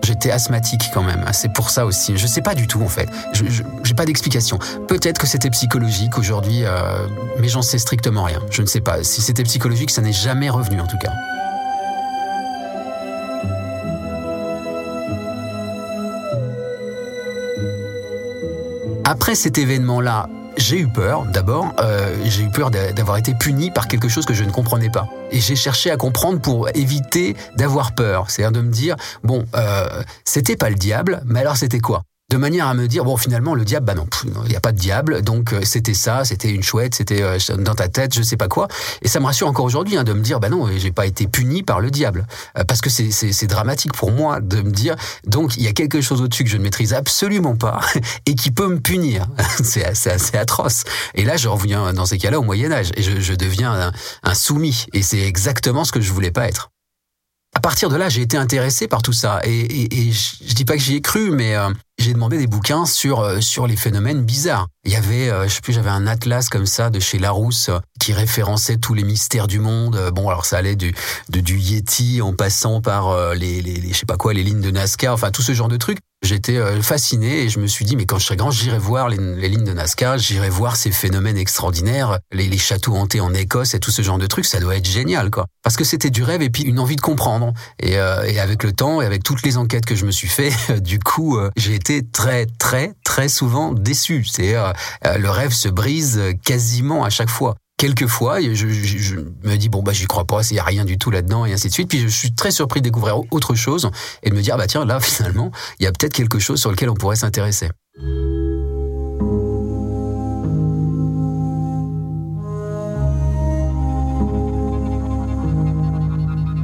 J'étais 0.04 0.30
asthmatique 0.30 0.84
quand 0.94 1.04
même, 1.04 1.26
c'est 1.32 1.52
pour 1.52 1.72
ça 1.72 1.88
aussi. 1.88 2.16
Je 2.16 2.28
sais 2.28 2.42
pas 2.42 2.54
du 2.54 2.68
tout 2.68 2.84
en 2.84 2.88
fait. 2.88 3.10
Je 3.34 3.46
j'ai 3.84 3.94
pas 3.96 4.06
d'explication. 4.06 4.60
Peut-être 4.88 5.20
que 5.20 5.26
c'était 5.26 5.50
psychologique 5.50 6.20
aujourd'hui, 6.20 6.64
mais 7.40 7.48
j'en 7.48 7.64
sais 7.64 7.80
strictement 7.80 8.24
rien. 8.24 8.40
Je 8.52 8.62
ne 8.62 8.68
sais 8.68 8.82
pas. 8.82 9.04
Si 9.04 9.22
c'était 9.22 9.44
psychologique, 9.44 9.90
ça 9.90 10.04
n'est 10.04 10.14
jamais 10.14 10.52
revenu 10.52 10.80
en 10.80 10.88
tout 10.88 11.00
cas. 11.00 11.12
Après 19.12 19.34
cet 19.34 19.58
événement-là, 19.58 20.30
j'ai 20.56 20.78
eu 20.78 20.88
peur, 20.88 21.26
d'abord, 21.26 21.74
euh, 21.80 22.16
j'ai 22.26 22.44
eu 22.44 22.52
peur 22.52 22.70
d'avoir 22.70 23.18
été 23.18 23.34
puni 23.34 23.72
par 23.72 23.88
quelque 23.88 24.08
chose 24.08 24.24
que 24.24 24.36
je 24.36 24.44
ne 24.44 24.52
comprenais 24.52 24.92
pas. 24.92 25.08
Et 25.32 25.40
j'ai 25.40 25.56
cherché 25.56 25.90
à 25.90 25.98
comprendre 25.98 26.40
pour 26.40 26.70
éviter 26.76 27.36
d'avoir 27.56 27.96
peur. 27.96 28.30
C'est-à-dire 28.30 28.62
de 28.62 28.64
me 28.64 28.72
dire, 28.72 28.98
bon, 29.24 29.46
euh, 29.56 30.04
c'était 30.26 30.56
pas 30.56 30.70
le 30.70 30.76
diable, 30.76 31.24
mais 31.26 31.40
alors 31.40 31.58
c'était 31.58 31.80
quoi? 31.80 32.04
De 32.30 32.38
manière 32.38 32.68
à 32.68 32.74
me 32.74 32.88
dire 32.88 33.06
bon 33.06 33.18
finalement 33.18 33.56
le 33.56 33.66
diable 33.66 33.86
bah 33.86 33.96
non 33.96 34.08
il 34.44 34.50
n'y 34.50 34.56
a 34.56 34.60
pas 34.60 34.72
de 34.72 34.78
diable 34.78 35.22
donc 35.22 35.54
euh, 35.54 35.62
c'était 35.64 35.94
ça 35.94 36.26
c'était 36.26 36.50
une 36.50 36.64
chouette 36.64 36.96
c'était 36.96 37.22
euh, 37.22 37.38
dans 37.58 37.76
ta 37.76 37.88
tête 37.88 38.14
je 38.14 38.22
sais 38.22 38.38
pas 38.38 38.48
quoi. 38.48 38.68
Et 39.02 39.08
ça 39.08 39.20
me 39.20 39.26
rassure 39.26 39.48
encore 39.48 39.66
aujourd'hui 39.66 39.98
hein, 39.98 40.04
de 40.04 40.14
me 40.14 40.22
dire 40.22 40.40
bah 40.40 40.50
non 40.50 40.68
j'ai 40.78 40.92
pas 40.92 41.06
été 41.06 41.28
puni 41.28 41.64
par 41.64 41.80
le 41.80 41.92
diable. 41.92 42.28
Euh, 42.58 42.64
parce 42.64 42.82
que 42.82 42.90
c'est 42.90 43.12
c'est 43.12 43.48
dramatique 43.48 43.94
pour 43.94 44.12
moi 44.12 44.40
de 44.40 44.62
me 44.62 44.72
dire 44.72 44.96
donc 45.26 45.58
il 45.58 45.64
y 45.64 45.68
a 45.68 45.74
quelque 45.74 46.02
chose 46.02 46.22
au-dessus 46.22 46.44
que 46.44 46.50
je 46.50 46.58
ne 46.58 46.64
maîtrise 46.64 46.94
absolument 46.94 47.56
pas 47.56 47.82
et 48.26 48.36
qui 48.36 48.52
peut 48.52 48.68
me 48.68 48.80
punir. 48.80 49.28
C'est 49.64 49.86
assez, 49.86 50.38
atroce. 50.38 50.84
Et 51.16 51.24
là 51.24 51.38
je 51.38 51.48
reviens 51.48 51.94
dans 51.94 52.06
ces 52.06 52.18
cas-là 52.18 52.40
au 52.40 52.44
Moyen 52.44 52.72
Âge 52.72 52.92
et 52.96 53.04
je, 53.04 53.20
je 53.20 53.34
deviens 53.34 53.92
un, 54.24 54.34
soumis. 54.34 54.86
Et 54.94 55.02
c'est 55.02 55.22
exactement 55.22 55.84
ce 55.84 55.92
que 55.92 56.02
je 56.02 56.12
voulais 56.12 56.32
pas 56.32 56.48
être. 56.48 56.72
À 57.56 57.60
partir 57.60 57.90
de 57.90 57.96
là, 57.96 58.10
j'ai 58.10 58.22
été 58.22 58.38
intéressé 58.38 58.88
par 58.88 59.02
tout 59.02 59.14
ça. 59.14 59.42
Et, 59.44 59.60
et, 59.60 60.08
et 60.08 60.12
je, 60.12 60.54
dis 60.54 60.66
pas 60.66 60.76
que 60.76 60.82
j'y 60.82 60.96
ai 60.96 61.02
cru, 61.02 61.32
mais 61.32 61.56
euh, 61.56 61.70
j'ai 62.00 62.14
demandé 62.14 62.38
des 62.38 62.48
bouquins 62.48 62.86
sur 62.86 63.20
euh, 63.20 63.42
sur 63.42 63.68
les 63.68 63.76
phénomènes 63.76 64.24
bizarres. 64.24 64.68
Il 64.86 64.92
y 64.92 64.96
avait, 64.96 65.30
euh, 65.30 65.48
je 65.48 65.54
sais 65.56 65.62
plus, 65.62 65.74
j'avais 65.74 65.90
un 65.90 66.08
atlas 66.08 66.50
comme 66.50 66.66
ça 66.66 66.90
de 66.90 67.00
chez 67.00 67.20
Larousse 67.20 67.70
qui 68.00 68.14
référençait 68.14 68.78
tous 68.78 68.94
les 68.94 69.04
mystères 69.04 69.48
du 69.48 69.60
monde. 69.60 70.10
Bon, 70.14 70.30
alors 70.30 70.46
ça 70.46 70.58
allait 70.58 70.76
du 70.76 70.96
de, 71.30 71.40
du 71.40 71.58
Yeti 71.58 72.22
en 72.22 72.34
passant 72.34 72.82
par 72.82 73.34
les, 73.36 73.62
les, 73.62 73.76
les 73.76 73.94
je 73.94 73.98
sais 73.98 74.06
pas 74.06 74.18
quoi, 74.18 74.34
les 74.34 74.44
lignes 74.44 74.62
de 74.62 74.72
Nazca, 74.72 75.14
enfin 75.14 75.32
tout 75.32 75.42
ce 75.42 75.54
genre 75.54 75.68
de 75.68 75.78
trucs. 75.78 76.00
J'étais 76.22 76.58
euh, 76.58 76.82
fasciné 76.82 77.44
et 77.44 77.50
je 77.50 77.60
me 77.60 77.68
suis 77.68 77.86
dit, 77.86 77.96
mais 77.96 78.06
quand 78.06 78.20
je 78.20 78.26
serai 78.26 78.36
grand, 78.36 78.52
j'irai 78.52 78.78
voir 78.78 79.08
les, 79.08 79.48
lignes 79.48 79.64
de 79.64 79.72
Nazca, 79.72 80.18
j'irai 80.18 80.50
voir 80.50 80.76
ces 80.76 80.92
phénomènes 80.92 81.38
extraordinaires, 81.38 82.20
les, 82.34 82.58
châteaux 82.58 82.96
hantés 82.96 83.22
en 83.22 83.34
Écosse 83.34 83.74
et 83.74 83.80
tout 83.80 83.92
ce 83.92 84.02
genre 84.02 84.18
de 84.18 84.28
trucs, 84.28 84.46
ça 84.46 84.60
doit 84.60 84.76
être 84.76 84.86
génial, 84.86 85.32
quoi. 85.32 85.46
Parce 85.64 85.78
que 85.78 85.86
c'était 85.86 86.10
du 86.10 86.24
rêve 86.24 86.42
et 86.42 86.50
puis 86.50 86.64
une 86.64 86.78
envie 86.80 86.98
de 86.98 87.02
comprendre. 87.02 87.54
Et, 87.80 87.98
euh, 87.98 88.24
et 88.24 88.38
avec 88.40 88.64
le 88.64 88.74
temps 88.74 89.02
et 89.02 89.06
avec 89.06 89.24
toutes 89.24 89.44
les 89.44 89.56
enquêtes 89.56 89.86
que 89.86 89.96
je 89.96 90.06
me 90.06 90.12
suis 90.12 90.28
fait, 90.28 90.52
du 90.82 91.00
coup, 91.00 91.38
euh, 91.38 91.52
j'ai 91.56 91.74
été 91.74 92.06
très, 92.06 92.48
très, 92.58 92.94
très 93.06 93.30
souvent 93.30 93.72
déçu. 93.72 94.26
C'est 94.26 94.56
le 95.06 95.30
rêve 95.30 95.54
se 95.54 95.70
brise 95.70 96.22
quasiment 96.44 97.06
à 97.06 97.10
chaque 97.10 97.30
fois 97.30 97.56
quelquefois, 97.80 98.42
je, 98.42 98.54
je, 98.54 98.68
je, 98.68 99.16
me 99.16 99.56
dis 99.56 99.70
bon 99.70 99.82
bah 99.82 99.94
j'y 99.94 100.06
crois 100.06 100.26
pas, 100.26 100.42
il 100.52 100.56
y 100.56 100.60
a 100.60 100.64
rien 100.64 100.84
du 100.84 100.98
tout 100.98 101.10
là-dedans 101.10 101.46
et 101.46 101.54
ainsi 101.54 101.70
de 101.70 101.74
suite. 101.74 101.90
Puis 101.90 102.00
je 102.00 102.08
suis 102.10 102.36
très 102.36 102.52
surpris 102.52 102.82
de 102.82 102.84
découvrir 102.84 103.22
autre 103.32 103.56
chose 103.56 103.90
et 104.22 104.30
de 104.30 104.36
me 104.36 104.42
dire 104.42 104.58
bah 104.58 104.68
tiens 104.68 104.86
là 104.86 105.00
finalement 105.00 105.52
il 105.80 105.86
y 105.86 105.88
a 105.88 105.92
peut-être 105.92 106.14
quelque 106.14 106.38
chose 106.38 106.60
sur 106.60 106.70
lequel 106.70 106.90
on 106.90 106.94
pourrait 106.94 107.16
s'intéresser. 107.16 107.70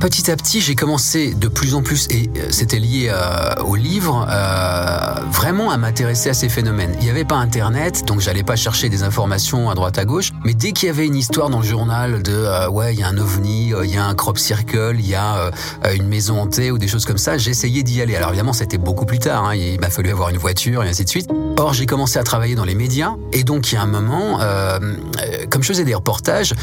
Petit 0.05 0.29
à 0.29 0.35
petit, 0.35 0.61
j'ai 0.61 0.75
commencé 0.75 1.33
de 1.33 1.47
plus 1.47 1.73
en 1.73 1.81
plus, 1.81 2.07
et 2.11 2.29
euh, 2.37 2.45
c'était 2.51 2.77
lié 2.77 3.09
euh, 3.09 3.63
au 3.63 3.75
livre, 3.75 4.27
euh, 4.29 5.19
vraiment 5.31 5.71
à 5.71 5.77
m'intéresser 5.77 6.29
à 6.29 6.35
ces 6.35 6.47
phénomènes. 6.47 6.95
Il 6.99 7.05
n'y 7.05 7.09
avait 7.09 7.25
pas 7.25 7.37
Internet, 7.37 8.05
donc 8.05 8.19
j'allais 8.19 8.43
pas 8.43 8.55
chercher 8.55 8.87
des 8.87 9.01
informations 9.01 9.67
à 9.71 9.73
droite 9.73 9.97
à 9.97 10.05
gauche, 10.05 10.31
mais 10.43 10.53
dès 10.53 10.73
qu'il 10.73 10.87
y 10.87 10.89
avait 10.91 11.07
une 11.07 11.15
histoire 11.15 11.49
dans 11.49 11.59
le 11.59 11.65
journal 11.65 12.21
de 12.21 12.69
ouais, 12.69 12.93
il 12.93 12.99
y 12.99 13.03
a 13.03 13.07
un 13.07 13.17
ovni, 13.17 13.73
il 13.83 13.89
y 13.89 13.97
a 13.97 14.05
un 14.05 14.13
crop 14.13 14.37
circle, 14.37 14.97
il 14.99 15.07
y 15.07 15.15
a 15.15 15.49
une 15.95 16.07
maison 16.07 16.39
hantée 16.39 16.69
ou 16.69 16.77
des 16.77 16.87
choses 16.87 17.05
comme 17.05 17.17
ça, 17.17 17.39
j'essayais 17.39 17.81
d'y 17.81 17.99
aller. 17.99 18.15
Alors 18.15 18.29
évidemment, 18.29 18.53
c'était 18.53 18.77
beaucoup 18.77 19.07
plus 19.07 19.19
tard, 19.19 19.45
hein, 19.45 19.55
il 19.55 19.79
m'a 19.79 19.89
fallu 19.89 20.11
avoir 20.11 20.29
une 20.29 20.37
voiture 20.37 20.83
et 20.83 20.89
ainsi 20.89 21.03
de 21.03 21.09
suite. 21.09 21.29
Or, 21.57 21.73
j'ai 21.73 21.85
commencé 21.85 22.19
à 22.19 22.23
travailler 22.23 22.55
dans 22.55 22.65
les 22.65 22.75
médias, 22.75 23.15
et 23.31 23.43
donc 23.43 23.71
il 23.71 23.75
y 23.75 23.77
a 23.77 23.81
un 23.81 23.87
moment, 23.87 24.39
comme 25.49 25.63
je 25.63 25.67
faisais 25.67 25.85
des 25.85 25.95
reportages, 25.95 26.53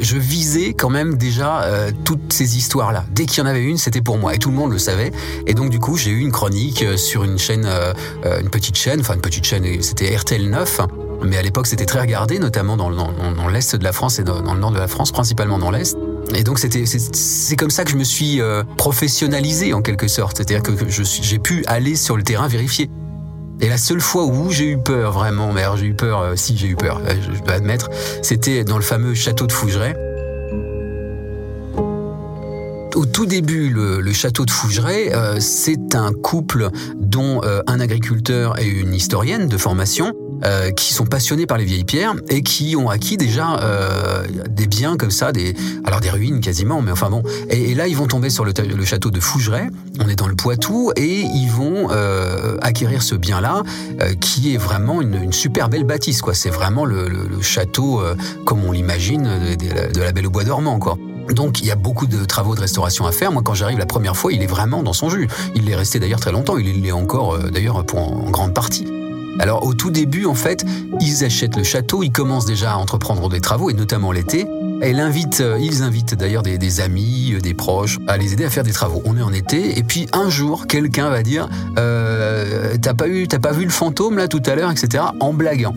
je 0.00 0.16
visais 0.16 0.74
quand 0.74 0.90
même 0.90 1.16
déjà 1.16 1.64
toutes 2.04 2.32
ces 2.32 2.56
histoires 2.56 2.92
là 2.92 3.04
Dès 3.10 3.26
qu'il 3.26 3.38
y 3.38 3.42
en 3.42 3.46
avait 3.46 3.62
une, 3.62 3.76
c'était 3.76 4.00
pour 4.00 4.18
moi 4.18 4.34
et 4.34 4.38
tout 4.38 4.50
le 4.50 4.56
monde 4.56 4.72
le 4.72 4.78
savait. 4.78 5.12
Et 5.46 5.54
donc 5.54 5.70
du 5.70 5.78
coup, 5.78 5.96
j'ai 5.96 6.10
eu 6.10 6.20
une 6.20 6.32
chronique 6.32 6.82
euh, 6.82 6.96
sur 6.96 7.24
une 7.24 7.38
chaîne, 7.38 7.64
euh, 7.66 7.92
euh, 8.24 8.40
une 8.40 8.50
petite 8.50 8.76
chaîne, 8.76 9.00
enfin 9.00 9.14
une 9.14 9.20
petite 9.20 9.44
chaîne, 9.44 9.64
c'était 9.82 10.14
RTL 10.16 10.48
9. 10.48 10.80
Mais 11.22 11.36
à 11.36 11.42
l'époque, 11.42 11.66
c'était 11.66 11.86
très 11.86 12.00
regardé, 12.00 12.38
notamment 12.38 12.76
dans, 12.76 12.90
dans, 12.90 13.48
l'est 13.48 13.76
de 13.76 13.84
la 13.84 13.92
France 13.92 14.18
et 14.18 14.22
dans, 14.22 14.54
le 14.54 14.60
nord 14.60 14.70
de 14.70 14.78
la 14.78 14.88
France, 14.88 15.12
principalement 15.12 15.58
dans 15.58 15.70
l'est. 15.70 15.96
Et 16.34 16.44
donc 16.44 16.58
c'était 16.58 16.84
c'est 16.86 17.56
comme 17.56 17.70
ça 17.70 17.84
que 17.84 17.90
je 17.90 17.96
me 17.96 18.04
suis 18.04 18.40
professionnalisé 18.78 19.74
en 19.74 19.82
quelque 19.82 20.08
sorte, 20.08 20.38
c'est-à-dire 20.38 20.62
que 20.62 20.72
j'ai 20.98 21.38
pu 21.38 21.62
aller 21.66 21.94
sur 21.94 22.16
le 22.16 22.22
terrain 22.22 22.48
vérifier. 22.48 22.88
Et 23.60 23.68
la 23.68 23.76
seule 23.76 24.00
fois 24.00 24.24
où 24.24 24.50
j'ai 24.50 24.70
eu 24.70 24.78
peur 24.78 25.12
vraiment, 25.12 25.52
mais 25.52 25.62
alors 25.62 25.76
j'ai 25.76 25.86
eu 25.86 25.94
peur, 25.94 26.32
si 26.36 26.56
j'ai 26.56 26.68
eu 26.68 26.76
peur, 26.76 27.00
je 27.08 27.42
dois 27.42 27.54
admettre, 27.54 27.90
c'était 28.22 28.64
dans 28.64 28.76
le 28.76 28.82
fameux 28.82 29.14
château 29.14 29.46
de 29.46 29.52
Fougeray 29.52 29.94
au 33.00 33.06
tout 33.06 33.24
début, 33.24 33.70
le, 33.70 34.12
château 34.12 34.44
de 34.44 34.50
Fougeray, 34.50 35.14
euh, 35.14 35.40
c'est 35.40 35.94
un 35.94 36.12
couple 36.12 36.68
dont 36.96 37.40
euh, 37.44 37.62
un 37.66 37.80
agriculteur 37.80 38.60
et 38.60 38.66
une 38.66 38.92
historienne 38.92 39.48
de 39.48 39.56
formation 39.56 40.12
euh, 40.44 40.70
qui 40.70 40.92
sont 40.92 41.06
passionnés 41.06 41.46
par 41.46 41.58
les 41.58 41.64
vieilles 41.64 41.84
pierres 41.84 42.14
et 42.28 42.42
qui 42.42 42.76
ont 42.76 42.88
acquis 42.88 43.16
déjà 43.16 43.60
des 44.48 44.66
biens 44.66 44.96
comme 44.96 45.10
ça, 45.10 45.32
des 45.32 45.54
alors 45.84 46.00
des 46.00 46.10
ruines 46.10 46.40
quasiment, 46.40 46.82
mais 46.82 46.92
enfin 46.92 47.10
bon. 47.10 47.22
Et, 47.48 47.74
là, 47.74 47.88
ils 47.88 47.96
vont 47.96 48.06
tomber 48.06 48.30
sur 48.30 48.44
le, 48.44 48.52
château 48.84 49.10
de 49.10 49.20
Fougeray. 49.20 49.68
On 49.98 50.08
est 50.08 50.16
dans 50.16 50.26
le 50.26 50.34
Poitou 50.34 50.92
et 50.96 51.20
ils 51.20 51.48
vont 51.48 51.88
acquérir 52.60 53.02
ce 53.02 53.14
bien-là, 53.14 53.62
qui 54.20 54.54
est 54.54 54.58
vraiment 54.58 55.00
une, 55.00 55.32
super 55.32 55.68
belle 55.68 55.84
bâtisse. 55.84 56.22
quoi. 56.22 56.34
C'est 56.34 56.50
vraiment 56.50 56.84
le, 56.84 57.10
château 57.40 58.02
comme 58.44 58.64
on 58.64 58.72
l'imagine 58.72 59.56
de, 59.56 59.92
de, 59.92 60.00
la 60.00 60.12
Belle 60.12 60.26
au 60.26 60.30
Bois 60.30 60.44
dormant, 60.44 60.78
quoi. 60.78 60.96
Donc 61.34 61.60
il 61.60 61.66
y 61.66 61.70
a 61.70 61.76
beaucoup 61.76 62.06
de 62.06 62.24
travaux 62.24 62.54
de 62.54 62.60
restauration 62.60 63.06
à 63.06 63.12
faire. 63.12 63.32
Moi 63.32 63.42
quand 63.44 63.54
j'arrive 63.54 63.78
la 63.78 63.86
première 63.86 64.16
fois, 64.16 64.32
il 64.32 64.42
est 64.42 64.46
vraiment 64.46 64.82
dans 64.82 64.92
son 64.92 65.08
jus. 65.08 65.28
Il 65.54 65.70
est 65.70 65.76
resté 65.76 65.98
d'ailleurs 65.98 66.20
très 66.20 66.32
longtemps, 66.32 66.56
il 66.56 66.82
l'est 66.82 66.92
encore 66.92 67.34
euh, 67.34 67.50
d'ailleurs 67.50 67.84
pour 67.84 68.00
en 68.00 68.30
grande 68.30 68.54
partie. 68.54 68.86
Alors 69.38 69.64
au 69.64 69.74
tout 69.74 69.90
début 69.90 70.26
en 70.26 70.34
fait, 70.34 70.64
ils 71.00 71.24
achètent 71.24 71.56
le 71.56 71.64
château, 71.64 72.02
ils 72.02 72.12
commencent 72.12 72.46
déjà 72.46 72.72
à 72.72 72.76
entreprendre 72.76 73.28
des 73.28 73.40
travaux 73.40 73.70
et 73.70 73.74
notamment 73.74 74.12
l'été. 74.12 74.46
Elle 74.82 74.98
invite, 74.98 75.42
euh, 75.42 75.58
ils 75.60 75.82
invitent 75.82 76.14
d'ailleurs 76.14 76.42
des, 76.42 76.80
amis, 76.80 77.34
euh, 77.34 77.40
des 77.40 77.52
proches 77.52 77.98
à 78.06 78.16
les 78.16 78.32
aider 78.32 78.46
à 78.46 78.50
faire 78.50 78.64
des 78.64 78.72
travaux. 78.72 79.02
On 79.04 79.16
est 79.18 79.22
en 79.22 79.32
été 79.32 79.78
et 79.78 79.82
puis 79.82 80.06
un 80.14 80.30
jour, 80.30 80.66
quelqu'un 80.66 81.10
va 81.10 81.22
dire 81.22 81.48
euh, 81.78 82.76
T'as 82.80 82.94
pas 82.94 83.04
pas 83.42 83.52
vu 83.52 83.64
le 83.64 83.70
fantôme 83.70 84.16
là 84.16 84.26
tout 84.26 84.42
à 84.46 84.54
l'heure, 84.54 84.70
etc. 84.70 85.04
En 85.20 85.34
blaguant. 85.34 85.74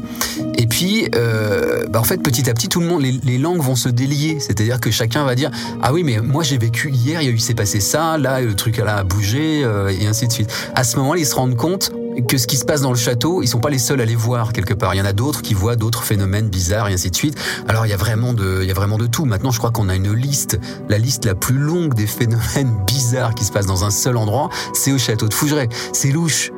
Et 0.56 0.68
puis, 0.68 1.10
bah, 1.12 2.00
en 2.00 2.04
fait, 2.04 2.18
petit 2.18 2.50
à 2.50 2.54
petit, 2.54 2.70
tout 2.70 2.80
le 2.80 2.88
monde, 2.88 3.02
les, 3.02 3.38
langues 3.38 3.62
vont 3.62 3.76
se 3.76 3.90
délier. 3.90 4.40
C'est-à-dire 4.40 4.80
que 4.80 4.92
chacun 4.92 5.26
va 5.26 5.36
dire 5.36 5.52
Ah 5.82 5.92
oui, 5.92 6.04
mais 6.04 6.20
moi 6.20 6.44
j'ai 6.44 6.58
vécu 6.58 6.92
hier, 6.92 7.22
il 7.22 7.42
s'est 7.42 7.56
passé 7.56 7.80
ça, 7.80 8.18
là 8.18 8.42
le 8.42 8.54
truc 8.56 8.78
là 8.78 8.98
a 8.98 9.04
bougé 9.04 9.62
et 9.62 10.08
ainsi 10.08 10.28
de 10.28 10.32
suite. 10.32 10.52
À 10.76 10.84
ce 10.84 10.98
moment-là, 10.98 11.20
ils 11.20 11.26
se 11.26 11.36
rendent 11.36 11.56
compte 11.56 11.92
que 12.22 12.38
ce 12.38 12.48
qui 12.48 12.58
se 12.58 12.65
passe 12.65 12.82
dans 12.82 12.91
le 12.91 12.98
château, 12.98 13.41
ils 13.41 13.48
sont 13.48 13.60
pas 13.60 13.70
les 13.70 13.79
seuls 13.79 14.01
à 14.01 14.05
les 14.05 14.15
voir 14.15 14.53
quelque 14.53 14.74
part. 14.74 14.93
Il 14.93 14.98
y 14.98 15.01
en 15.01 15.05
a 15.05 15.13
d'autres 15.13 15.41
qui 15.41 15.53
voient 15.53 15.75
d'autres 15.75 16.03
phénomènes 16.03 16.50
bizarres 16.50 16.89
et 16.89 16.93
ainsi 16.93 17.10
de 17.10 17.15
suite. 17.15 17.38
Alors 17.67 17.86
il 17.86 17.89
y 17.89 17.93
a 17.93 17.98
vraiment 17.98 18.34
de, 18.34 18.60
il 18.62 18.67
y 18.67 18.72
a 18.72 18.75
vraiment 18.75 18.98
de 18.98 19.08
tout. 19.08 19.25
Maintenant, 19.25 19.51
je 19.51 19.58
crois 19.58 19.72
qu'on 19.72 19.89
a 19.89 19.96
une 19.96 20.13
liste, 20.13 20.60
la 20.89 20.98
liste 20.98 21.25
la 21.25 21.36
plus 21.36 21.58
longue 21.58 21.93
des 21.93 22.08
phénomènes 22.08 22.75
bizarres 22.88 23.36
qui 23.36 23.46
se 23.46 23.51
passent 23.51 23.65
dans 23.65 23.86
un 23.86 23.91
seul 23.91 24.17
endroit, 24.17 24.50
c'est 24.74 24.91
au 24.91 24.98
château 24.98 25.27
de 25.27 25.34
Fougeray. 25.34 25.70
C'est 25.93 26.12
louche. 26.12 26.51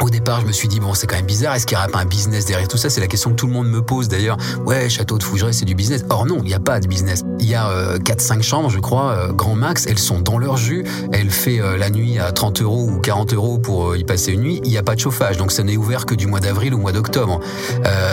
Au 0.00 0.08
départ, 0.08 0.40
je 0.40 0.46
me 0.46 0.52
suis 0.52 0.66
dit, 0.66 0.80
bon, 0.80 0.94
c'est 0.94 1.06
quand 1.06 1.16
même 1.16 1.26
bizarre, 1.26 1.54
est-ce 1.54 1.66
qu'il 1.66 1.76
n'y 1.76 1.82
aura 1.82 1.92
pas 1.92 1.98
un 1.98 2.06
business 2.06 2.46
derrière 2.46 2.68
tout 2.68 2.78
ça? 2.78 2.88
C'est 2.88 3.02
la 3.02 3.06
question 3.06 3.30
que 3.30 3.34
tout 3.34 3.46
le 3.46 3.52
monde 3.52 3.68
me 3.68 3.82
pose 3.82 4.08
d'ailleurs. 4.08 4.38
Ouais, 4.64 4.88
château 4.88 5.18
de 5.18 5.22
Fougeray, 5.22 5.52
c'est 5.52 5.66
du 5.66 5.74
business. 5.74 6.06
Or 6.08 6.24
non, 6.24 6.38
il 6.38 6.44
n'y 6.44 6.54
a 6.54 6.58
pas 6.58 6.80
de 6.80 6.86
business. 6.86 7.22
Il 7.38 7.46
y 7.46 7.54
a 7.54 7.68
euh, 7.68 7.98
4-5 7.98 8.40
chambres, 8.42 8.70
je 8.70 8.78
crois, 8.78 9.12
euh, 9.12 9.32
grand 9.32 9.56
max, 9.56 9.86
elles 9.86 9.98
sont 9.98 10.20
dans 10.20 10.38
leur 10.38 10.56
jus. 10.56 10.86
Elle 11.12 11.30
fait 11.30 11.60
euh, 11.60 11.76
la 11.76 11.90
nuit 11.90 12.18
à 12.18 12.32
30 12.32 12.62
euros 12.62 12.88
ou 12.90 12.98
40 12.98 13.34
euros 13.34 13.58
pour 13.58 13.90
euh, 13.90 13.98
y 13.98 14.04
passer 14.04 14.32
une 14.32 14.40
nuit. 14.40 14.60
Il 14.64 14.70
n'y 14.70 14.78
a 14.78 14.82
pas 14.82 14.94
de 14.94 15.00
chauffage, 15.00 15.36
donc 15.36 15.52
ça 15.52 15.62
n'est 15.64 15.76
ouvert 15.76 16.06
que 16.06 16.14
du 16.14 16.26
mois 16.26 16.40
d'avril 16.40 16.72
au 16.72 16.78
mois 16.78 16.92
d'octobre. 16.92 17.40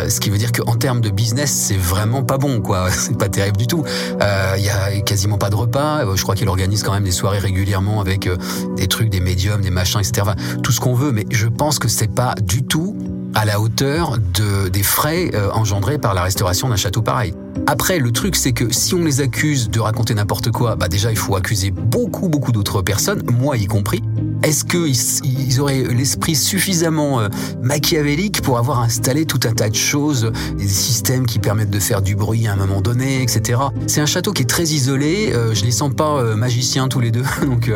Ce 0.09 0.19
qui 0.19 0.29
veut 0.29 0.37
dire 0.37 0.51
qu'en 0.51 0.75
termes 0.75 0.99
de 0.99 1.09
business, 1.09 1.51
c'est 1.51 1.77
vraiment 1.77 2.21
pas 2.21 2.37
bon, 2.37 2.59
quoi. 2.61 2.89
C'est 2.97 3.17
pas 3.17 3.29
terrible 3.29 3.57
du 3.57 3.67
tout. 3.67 3.83
Il 4.19 4.63
y 4.63 4.69
a 4.69 4.99
quasiment 5.01 5.37
pas 5.37 5.49
de 5.49 5.55
repas. 5.55 6.03
Je 6.15 6.21
crois 6.21 6.35
qu'elle 6.35 6.49
organise 6.49 6.83
quand 6.83 6.91
même 6.91 7.03
des 7.03 7.11
soirées 7.11 7.39
régulièrement 7.39 8.01
avec 8.01 8.29
des 8.75 8.87
trucs, 8.87 9.09
des 9.09 9.19
médiums, 9.19 9.61
des 9.61 9.69
machins, 9.69 10.01
etc. 10.01 10.31
Tout 10.63 10.71
ce 10.71 10.79
qu'on 10.79 10.93
veut, 10.93 11.11
mais 11.11 11.25
je 11.29 11.47
pense 11.47 11.76
que 11.79 11.87
c'est 11.87 12.13
pas 12.13 12.35
du 12.41 12.63
tout 12.63 12.95
à 13.35 13.45
la 13.45 13.59
hauteur 13.59 14.17
de, 14.17 14.69
des 14.69 14.83
frais 14.83 15.31
euh, 15.33 15.49
engendrés 15.51 15.97
par 15.97 16.13
la 16.13 16.23
restauration 16.23 16.69
d'un 16.69 16.75
château 16.75 17.01
pareil. 17.01 17.33
Après, 17.67 17.99
le 17.99 18.11
truc, 18.11 18.35
c'est 18.35 18.53
que 18.53 18.73
si 18.73 18.95
on 18.95 19.03
les 19.03 19.21
accuse 19.21 19.69
de 19.69 19.79
raconter 19.79 20.13
n'importe 20.13 20.51
quoi, 20.51 20.75
bah 20.75 20.87
déjà, 20.87 21.11
il 21.11 21.17
faut 21.17 21.35
accuser 21.35 21.71
beaucoup, 21.71 22.29
beaucoup 22.29 22.51
d'autres 22.51 22.81
personnes, 22.81 23.23
moi 23.29 23.57
y 23.57 23.65
compris. 23.65 24.01
Est-ce 24.43 24.63
qu'ils 24.65 24.95
ils 25.25 25.59
auraient 25.61 25.83
l'esprit 25.83 26.35
suffisamment 26.35 27.19
euh, 27.19 27.29
machiavélique 27.61 28.41
pour 28.41 28.57
avoir 28.57 28.79
installé 28.79 29.25
tout 29.25 29.39
un 29.45 29.51
tas 29.53 29.69
de 29.69 29.75
choses, 29.75 30.31
des 30.57 30.67
systèmes 30.67 31.25
qui 31.25 31.39
permettent 31.39 31.69
de 31.69 31.79
faire 31.79 32.01
du 32.01 32.15
bruit 32.15 32.47
à 32.47 32.53
un 32.53 32.55
moment 32.55 32.81
donné, 32.81 33.21
etc. 33.21 33.59
C'est 33.87 34.01
un 34.01 34.05
château 34.05 34.31
qui 34.33 34.43
est 34.43 34.45
très 34.45 34.63
isolé. 34.65 35.31
euh, 35.33 35.53
je 35.53 35.63
les 35.65 35.71
sens 35.71 35.91
pas 35.93 36.17
euh, 36.19 36.35
magiciens 36.35 36.87
tous 36.87 36.99
les 36.99 37.11
deux, 37.11 37.23
donc 37.45 37.71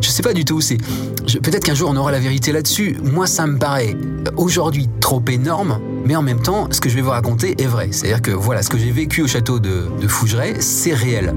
je 0.00 0.08
sais 0.08 0.22
pas 0.22 0.32
du 0.34 0.44
tout. 0.44 0.60
C'est 0.60 0.78
je- 1.26 1.38
peut-être 1.38 1.64
qu'un 1.64 1.74
jour 1.74 1.90
on 1.90 1.96
aura 1.96 2.10
la 2.12 2.18
vérité 2.20 2.52
là-dessus. 2.52 2.96
Moi, 3.02 3.26
ça 3.26 3.46
me 3.46 3.58
paraît 3.58 3.96
aujourd'hui 4.36 4.88
trop 5.00 5.22
énorme, 5.28 5.78
mais 6.04 6.16
en 6.16 6.22
même 6.22 6.40
temps, 6.42 6.68
ce 6.70 6.80
que 6.80 6.88
je 6.88 6.96
vais 6.96 7.02
vous 7.02 7.10
raconter 7.10 7.60
est 7.62 7.66
vrai. 7.66 7.88
C'est-à-dire 7.92 8.22
que 8.22 8.30
voilà, 8.32 8.62
ce 8.62 8.68
que 8.68 8.78
j'ai 8.78 8.90
vécu 8.90 9.22
au 9.22 9.26
château 9.26 9.58
de, 9.60 9.86
de 10.00 10.08
Fougeray, 10.08 10.56
c'est 10.60 10.94
réel. 10.94 11.34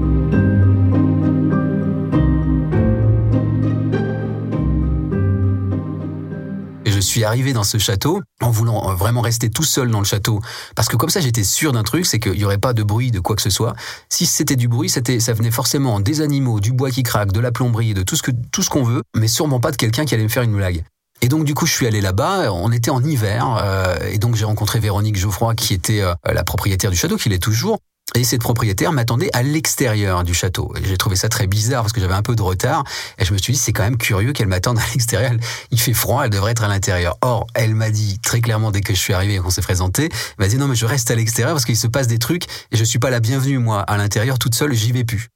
Suis 7.14 7.24
arrivé 7.24 7.52
dans 7.52 7.62
ce 7.62 7.78
château 7.78 8.20
en 8.40 8.50
voulant 8.50 8.90
euh, 8.90 8.94
vraiment 8.94 9.20
rester 9.20 9.48
tout 9.48 9.62
seul 9.62 9.90
dans 9.90 10.00
le 10.00 10.04
château. 10.04 10.40
Parce 10.74 10.88
que 10.88 10.96
comme 10.96 11.10
ça, 11.10 11.20
j'étais 11.20 11.44
sûr 11.44 11.72
d'un 11.72 11.84
truc, 11.84 12.06
c'est 12.06 12.18
qu'il 12.18 12.32
n'y 12.32 12.44
aurait 12.44 12.58
pas 12.58 12.72
de 12.72 12.82
bruit, 12.82 13.10
de 13.12 13.20
quoi 13.20 13.36
que 13.36 13.42
ce 13.42 13.50
soit. 13.50 13.74
Si 14.08 14.26
c'était 14.26 14.56
du 14.56 14.66
bruit, 14.66 14.88
c'était, 14.88 15.20
ça 15.20 15.32
venait 15.32 15.52
forcément 15.52 16.00
des 16.00 16.20
animaux, 16.20 16.58
du 16.58 16.72
bois 16.72 16.90
qui 16.90 17.04
craque, 17.04 17.30
de 17.30 17.40
la 17.40 17.52
plomberie, 17.52 17.94
de 17.94 18.02
tout 18.02 18.16
ce 18.16 18.22
que, 18.22 18.32
tout 18.50 18.62
ce 18.62 18.70
qu'on 18.70 18.82
veut, 18.82 19.02
mais 19.16 19.28
sûrement 19.28 19.60
pas 19.60 19.70
de 19.70 19.76
quelqu'un 19.76 20.04
qui 20.04 20.14
allait 20.14 20.24
me 20.24 20.28
faire 20.28 20.42
une 20.42 20.56
blague. 20.56 20.84
Et 21.22 21.28
donc 21.28 21.44
du 21.44 21.54
coup, 21.54 21.66
je 21.66 21.72
suis 21.72 21.86
allé 21.86 22.00
là-bas. 22.00 22.52
On 22.52 22.72
était 22.72 22.90
en 22.90 23.02
hiver, 23.02 23.58
euh, 23.62 23.96
et 24.10 24.18
donc 24.18 24.34
j'ai 24.34 24.44
rencontré 24.44 24.80
Véronique 24.80 25.16
Geoffroy, 25.16 25.54
qui 25.54 25.72
était 25.72 26.00
euh, 26.02 26.14
la 26.24 26.42
propriétaire 26.42 26.90
du 26.90 26.96
château, 26.96 27.16
qui 27.16 27.28
l'est 27.28 27.38
toujours. 27.38 27.78
Et 28.16 28.22
cette 28.22 28.42
propriétaire 28.42 28.92
m'attendait 28.92 29.30
à 29.32 29.42
l'extérieur 29.42 30.22
du 30.22 30.34
château. 30.34 30.72
Et 30.76 30.84
j'ai 30.84 30.96
trouvé 30.96 31.16
ça 31.16 31.28
très 31.28 31.48
bizarre 31.48 31.82
parce 31.82 31.92
que 31.92 32.00
j'avais 32.00 32.14
un 32.14 32.22
peu 32.22 32.36
de 32.36 32.42
retard. 32.42 32.84
Et 33.18 33.24
je 33.24 33.32
me 33.32 33.38
suis 33.38 33.52
dit, 33.52 33.58
c'est 33.58 33.72
quand 33.72 33.82
même 33.82 33.96
curieux 33.96 34.32
qu'elle 34.32 34.46
m'attende 34.46 34.78
à 34.78 34.82
l'extérieur. 34.92 35.32
Il 35.72 35.80
fait 35.80 35.94
froid, 35.94 36.22
elle 36.24 36.30
devrait 36.30 36.52
être 36.52 36.62
à 36.62 36.68
l'intérieur. 36.68 37.16
Or, 37.22 37.48
elle 37.54 37.74
m'a 37.74 37.90
dit 37.90 38.20
très 38.20 38.40
clairement 38.40 38.70
dès 38.70 38.82
que 38.82 38.94
je 38.94 39.00
suis 39.00 39.12
arrivé 39.12 39.34
et 39.34 39.38
qu'on 39.38 39.50
s'est 39.50 39.62
présenté, 39.62 40.04
elle 40.04 40.44
m'a 40.44 40.48
dit 40.48 40.58
non 40.58 40.68
mais 40.68 40.76
je 40.76 40.86
reste 40.86 41.10
à 41.10 41.16
l'extérieur 41.16 41.54
parce 41.54 41.64
qu'il 41.64 41.76
se 41.76 41.88
passe 41.88 42.06
des 42.06 42.18
trucs 42.18 42.44
et 42.70 42.76
je 42.76 42.84
suis 42.84 43.00
pas 43.00 43.10
la 43.10 43.18
bienvenue 43.18 43.58
moi 43.58 43.80
à 43.80 43.96
l'intérieur 43.96 44.38
toute 44.38 44.54
seule, 44.54 44.74
j'y 44.74 44.92
vais 44.92 45.04
plus. 45.04 45.28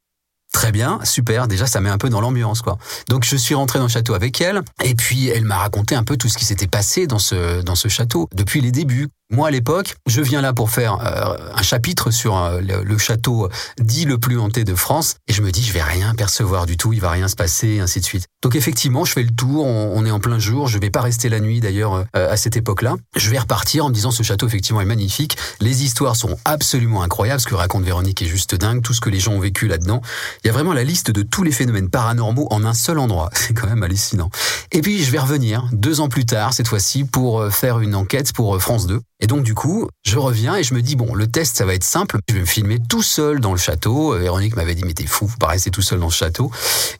Très 0.52 0.72
bien, 0.72 0.98
super. 1.04 1.46
Déjà, 1.46 1.66
ça 1.66 1.80
met 1.80 1.90
un 1.90 1.98
peu 1.98 2.08
dans 2.08 2.20
l'ambiance, 2.20 2.62
quoi. 2.62 2.78
Donc, 3.08 3.24
je 3.24 3.36
suis 3.36 3.54
rentré 3.54 3.78
dans 3.78 3.84
le 3.84 3.90
château 3.90 4.14
avec 4.14 4.40
elle, 4.40 4.62
et 4.82 4.94
puis 4.94 5.28
elle 5.28 5.44
m'a 5.44 5.58
raconté 5.58 5.94
un 5.94 6.04
peu 6.04 6.16
tout 6.16 6.28
ce 6.28 6.38
qui 6.38 6.46
s'était 6.46 6.66
passé 6.66 7.06
dans 7.06 7.18
ce 7.18 7.60
dans 7.60 7.74
ce 7.74 7.88
château 7.88 8.28
depuis 8.34 8.60
les 8.60 8.72
débuts. 8.72 9.08
Moi, 9.30 9.48
à 9.48 9.50
l'époque, 9.50 9.96
je 10.06 10.22
viens 10.22 10.40
là 10.40 10.54
pour 10.54 10.70
faire 10.70 11.00
euh, 11.02 11.36
un 11.54 11.62
chapitre 11.62 12.10
sur 12.10 12.38
euh, 12.38 12.62
le, 12.62 12.96
château 12.96 13.50
dit 13.78 14.06
le 14.06 14.16
plus 14.16 14.38
hanté 14.38 14.64
de 14.64 14.74
France, 14.74 15.16
et 15.28 15.34
je 15.34 15.42
me 15.42 15.50
dis, 15.50 15.62
je 15.62 15.74
vais 15.74 15.82
rien 15.82 16.14
percevoir 16.14 16.64
du 16.64 16.78
tout, 16.78 16.94
il 16.94 17.00
va 17.02 17.10
rien 17.10 17.28
se 17.28 17.36
passer, 17.36 17.68
et 17.68 17.80
ainsi 17.80 18.00
de 18.00 18.06
suite. 18.06 18.24
Donc, 18.42 18.56
effectivement, 18.56 19.04
je 19.04 19.12
fais 19.12 19.22
le 19.22 19.30
tour, 19.30 19.66
on, 19.66 20.06
est 20.06 20.10
en 20.10 20.18
plein 20.18 20.38
jour, 20.38 20.66
je 20.66 20.78
vais 20.78 20.88
pas 20.88 21.02
rester 21.02 21.28
la 21.28 21.40
nuit 21.40 21.60
d'ailleurs 21.60 22.06
euh, 22.16 22.32
à 22.32 22.38
cette 22.38 22.56
époque-là. 22.56 22.96
Je 23.16 23.28
vais 23.28 23.38
repartir 23.38 23.84
en 23.84 23.90
me 23.90 23.94
disant, 23.94 24.12
ce 24.12 24.22
château 24.22 24.46
effectivement 24.46 24.80
est 24.80 24.86
magnifique, 24.86 25.36
les 25.60 25.84
histoires 25.84 26.16
sont 26.16 26.38
absolument 26.46 27.02
incroyables, 27.02 27.42
ce 27.42 27.46
que 27.46 27.54
raconte 27.54 27.84
Véronique 27.84 28.22
est 28.22 28.26
juste 28.26 28.54
dingue, 28.54 28.80
tout 28.80 28.94
ce 28.94 29.02
que 29.02 29.10
les 29.10 29.20
gens 29.20 29.32
ont 29.32 29.40
vécu 29.40 29.68
là-dedans. 29.68 30.00
Il 30.42 30.46
y 30.46 30.50
a 30.50 30.54
vraiment 30.54 30.72
la 30.72 30.84
liste 30.84 31.10
de 31.10 31.20
tous 31.20 31.42
les 31.42 31.52
phénomènes 31.52 31.90
paranormaux 31.90 32.48
en 32.50 32.64
un 32.64 32.72
seul 32.72 32.98
endroit. 32.98 33.28
C'est 33.34 33.52
quand 33.52 33.68
même 33.68 33.82
hallucinant. 33.82 34.30
Et 34.72 34.80
puis 34.80 35.04
je 35.04 35.10
vais 35.10 35.18
revenir 35.18 35.68
deux 35.72 36.00
ans 36.00 36.08
plus 36.08 36.24
tard, 36.24 36.54
cette 36.54 36.68
fois-ci, 36.68 37.04
pour 37.04 37.40
euh, 37.40 37.50
faire 37.50 37.80
une 37.80 37.94
enquête 37.94 38.32
pour 38.32 38.56
euh, 38.56 38.58
France 38.58 38.86
2. 38.86 39.02
Et 39.20 39.26
donc 39.26 39.42
du 39.42 39.54
coup, 39.54 39.88
je 40.06 40.18
reviens 40.18 40.56
et 40.56 40.62
je 40.62 40.74
me 40.74 40.82
dis, 40.82 40.94
bon, 40.96 41.14
le 41.14 41.26
test, 41.26 41.56
ça 41.56 41.64
va 41.64 41.74
être 41.74 41.84
simple. 41.84 42.18
Je 42.28 42.34
vais 42.34 42.40
me 42.40 42.46
filmer 42.46 42.78
tout 42.78 43.02
seul 43.02 43.40
dans 43.40 43.52
le 43.52 43.58
château. 43.58 44.14
Euh, 44.14 44.18
Véronique 44.18 44.56
m'avait 44.56 44.74
dit, 44.74 44.84
mais 44.84 44.94
t'es 44.94 45.06
fou, 45.06 45.26
vous 45.26 45.36
paraissez 45.38 45.70
tout 45.70 45.82
seul 45.82 45.98
dans 45.98 46.06
le 46.06 46.12
château. 46.12 46.50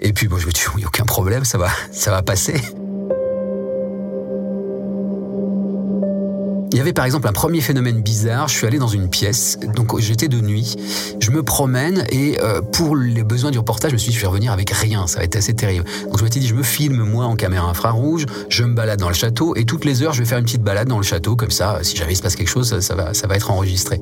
Et 0.01 0.13
puis 0.13 0.27
bon, 0.27 0.39
je 0.39 0.47
me 0.47 0.53
dis, 0.53 0.63
oui, 0.75 0.85
aucun 0.85 1.05
problème, 1.05 1.45
ça 1.45 1.59
va, 1.59 1.71
ça 1.93 2.11
va 2.11 2.23
passer. 2.23 2.61
Il 6.71 6.77
y 6.77 6.81
avait 6.81 6.93
par 6.93 7.07
exemple 7.07 7.27
un 7.27 7.33
premier 7.33 7.61
phénomène 7.61 8.03
bizarre. 8.03 8.49
Je 8.49 8.57
suis 8.57 8.67
allé 8.67 8.79
dans 8.79 8.89
une 8.89 9.09
pièce, 9.09 9.59
donc 9.75 9.99
j'étais 9.99 10.29
de 10.29 10.41
nuit. 10.41 10.77
Je 11.19 11.31
me 11.31 11.43
promène 11.43 12.05
et 12.11 12.39
euh, 12.43 12.61
pour 12.61 12.95
les 12.95 13.25
besoins 13.25 13.51
du 13.51 13.59
reportage, 13.59 13.91
je 13.91 13.95
me 13.95 13.99
suis 13.99 14.11
dit 14.11 14.17
je 14.17 14.21
vais 14.21 14.29
revenir 14.29 14.53
avec 14.53 14.71
rien. 14.71 15.07
Ça 15.07 15.19
va 15.19 15.25
être 15.25 15.37
assez 15.37 15.55
terrible. 15.55 15.87
Donc 16.05 16.19
je 16.19 16.25
m'étais 16.25 16.41
dit 16.41 16.47
je 16.47 16.55
me 16.55 16.63
filme 16.63 17.03
moi 17.05 17.25
en 17.25 17.37
caméra 17.37 17.69
infrarouge, 17.69 18.27
je 18.51 18.65
me 18.65 18.75
balade 18.75 19.01
dans 19.01 19.09
le 19.09 19.15
château 19.15 19.55
et 19.57 19.65
toutes 19.65 19.85
les 19.85 20.03
heures 20.03 20.13
je 20.13 20.21
vais 20.21 20.29
faire 20.29 20.39
une 20.39 20.45
petite 20.45 20.63
balade 20.63 20.89
dans 20.89 20.99
le 20.99 21.05
château 21.05 21.37
comme 21.37 21.51
ça. 21.51 21.79
Si 21.83 21.97
jamais 21.97 22.13
il 22.13 22.17
se 22.17 22.23
passe 22.23 22.37
quelque 22.37 22.49
chose, 22.49 22.81
ça, 22.81 22.95
va, 22.95 23.15
ça 23.15 23.27
va 23.27 23.37
être 23.37 23.51
enregistré. 23.51 24.01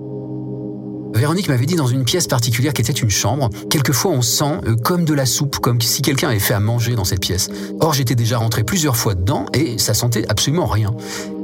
Véronique 1.15 1.49
m'avait 1.49 1.67
dit 1.67 1.77
dans 1.77 1.87
une 1.87 2.05
pièce 2.05 2.27
particulière 2.27 2.75
qui 2.75 2.83
était 2.83 2.93
une 2.93 3.11
chambre, 3.11 3.49
quelquefois 3.71 4.11
on 4.11 4.23
sent 4.23 4.61
euh, 4.67 4.77
comme 4.77 5.05
de 5.05 5.15
la 5.15 5.25
soupe, 5.25 5.61
comme 5.61 5.81
si 5.81 6.03
quelqu'un 6.03 6.29
avait 6.29 6.39
fait 6.39 6.53
à 6.53 6.61
manger 6.61 6.95
dans 6.95 7.05
cette 7.05 7.21
pièce. 7.21 7.49
Or 7.81 7.95
j'étais 7.95 8.15
déjà 8.15 8.39
rentré 8.39 8.65
plusieurs 8.65 8.97
fois 8.97 9.15
dedans 9.15 9.47
et 9.55 9.79
ça 9.79 9.95
sentait 9.95 10.27
absolument 10.29 10.67
rien. 10.67 10.95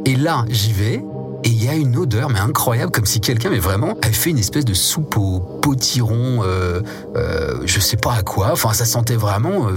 Et 0.04 0.16
là 0.16 0.44
j'y 0.50 0.72
vais 0.72 1.02
et 1.44 1.48
il 1.48 1.64
y 1.64 1.68
a 1.68 1.74
une 1.74 1.96
odeur 1.96 2.28
mais 2.30 2.38
incroyable 2.38 2.92
comme 2.92 3.06
si 3.06 3.20
quelqu'un 3.20 3.50
mais 3.50 3.58
vraiment 3.58 3.94
avait 4.02 4.12
fait 4.12 4.30
une 4.30 4.38
espèce 4.38 4.64
de 4.64 4.74
soupe 4.74 5.16
au 5.16 5.40
potiron, 5.40 6.42
euh, 6.44 6.80
euh, 7.16 7.60
je 7.64 7.80
sais 7.80 7.96
pas 7.96 8.14
à 8.14 8.22
quoi. 8.22 8.50
Enfin 8.52 8.72
ça 8.72 8.84
sentait 8.84 9.16
vraiment 9.16 9.68
euh, 9.68 9.76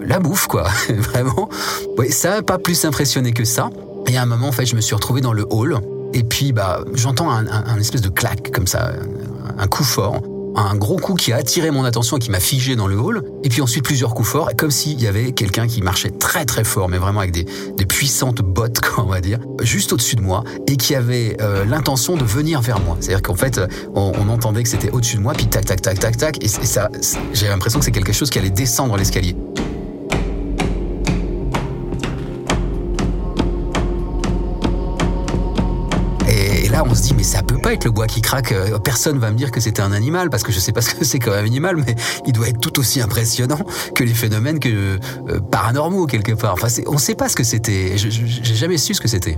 la 0.00 0.18
bouffe 0.18 0.46
quoi, 0.46 0.64
vraiment. 0.88 1.48
Ouais, 1.98 2.10
ça 2.10 2.30
n'a 2.30 2.42
pas 2.42 2.58
plus 2.58 2.84
impressionné 2.84 3.32
que 3.32 3.44
ça. 3.44 3.70
Et 4.08 4.16
à 4.16 4.22
un 4.22 4.26
moment 4.26 4.48
en 4.48 4.52
fait 4.52 4.66
je 4.66 4.74
me 4.76 4.80
suis 4.80 4.94
retrouvé 4.94 5.20
dans 5.20 5.32
le 5.32 5.46
hall. 5.50 5.78
Et 6.12 6.24
puis, 6.24 6.52
bah, 6.52 6.80
j'entends 6.94 7.30
un, 7.30 7.46
un- 7.46 7.64
un 7.68 7.78
espèce 7.78 8.00
de 8.00 8.08
claque 8.08 8.50
comme 8.50 8.66
ça, 8.66 8.88
un, 9.58 9.62
un 9.62 9.66
coup 9.68 9.84
fort, 9.84 10.20
un 10.54 10.74
gros 10.76 10.96
coup 10.96 11.14
qui 11.14 11.32
a 11.32 11.36
attiré 11.36 11.70
mon 11.70 11.84
attention 11.84 12.16
et 12.16 12.20
qui 12.20 12.30
m'a 12.30 12.40
figé 12.40 12.76
dans 12.76 12.86
le 12.86 12.98
hall. 12.98 13.22
Et 13.44 13.48
puis 13.48 13.62
ensuite 13.62 13.84
plusieurs 13.84 14.14
coups 14.14 14.28
forts, 14.28 14.50
comme 14.56 14.70
s'il 14.70 15.00
y 15.00 15.06
avait 15.06 15.32
quelqu'un 15.32 15.66
qui 15.66 15.82
marchait 15.82 16.10
très 16.10 16.44
très 16.44 16.64
fort, 16.64 16.88
mais 16.88 16.98
vraiment 16.98 17.20
avec 17.20 17.32
des, 17.32 17.44
puissantes 17.86 18.42
bottes, 18.42 18.80
on 18.98 19.04
va 19.04 19.20
dire, 19.20 19.38
juste 19.62 19.92
au-dessus 19.92 20.16
de 20.16 20.22
moi, 20.22 20.44
et 20.66 20.76
qui 20.76 20.94
avait 20.94 21.36
euh, 21.40 21.64
l'intention 21.64 22.16
de 22.16 22.24
venir 22.24 22.60
vers 22.60 22.80
moi. 22.80 22.96
C'est-à-dire 23.00 23.22
qu'en 23.22 23.34
fait, 23.34 23.60
on, 23.94 24.12
on 24.18 24.28
entendait 24.28 24.62
que 24.62 24.68
c'était 24.68 24.90
au-dessus 24.90 25.16
de 25.16 25.22
moi, 25.22 25.32
puis 25.34 25.46
tac 25.46 25.64
tac 25.64 25.82
tac 25.82 25.98
tac 25.98 26.16
tac, 26.16 26.42
et, 26.42 26.46
et 26.46 26.48
ça, 26.48 26.88
j'ai 27.32 27.48
l'impression 27.48 27.78
que 27.78 27.84
c'est 27.84 27.90
quelque 27.90 28.12
chose 28.12 28.30
qui 28.30 28.38
allait 28.38 28.50
descendre 28.50 28.96
l'escalier. 28.96 29.36
Mais 37.20 37.24
ça 37.24 37.42
peut 37.42 37.58
pas 37.58 37.74
être 37.74 37.84
le 37.84 37.90
bois 37.90 38.06
qui 38.06 38.22
craque. 38.22 38.52
Euh, 38.52 38.78
Personne 38.78 39.18
va 39.18 39.30
me 39.30 39.36
dire 39.36 39.50
que 39.50 39.60
c'était 39.60 39.82
un 39.82 39.92
animal, 39.92 40.30
parce 40.30 40.42
que 40.42 40.52
je 40.52 40.58
sais 40.58 40.72
pas 40.72 40.80
ce 40.80 40.94
que 40.94 41.04
c'est 41.04 41.18
comme 41.18 41.34
un 41.34 41.44
animal, 41.44 41.76
mais 41.76 41.94
il 42.26 42.32
doit 42.32 42.48
être 42.48 42.58
tout 42.58 42.78
aussi 42.78 42.98
impressionnant 43.02 43.60
que 43.94 44.04
les 44.04 44.14
phénomènes 44.14 44.58
que, 44.58 44.68
euh, 45.28 45.40
paranormaux, 45.50 46.06
quelque 46.06 46.32
part. 46.32 46.54
Enfin, 46.54 46.68
on 46.86 46.96
sait 46.96 47.14
pas 47.14 47.28
ce 47.28 47.36
que 47.36 47.44
c'était. 47.44 47.98
J'ai 47.98 48.54
jamais 48.54 48.78
su 48.78 48.94
ce 48.94 49.02
que 49.02 49.08
c'était. 49.08 49.36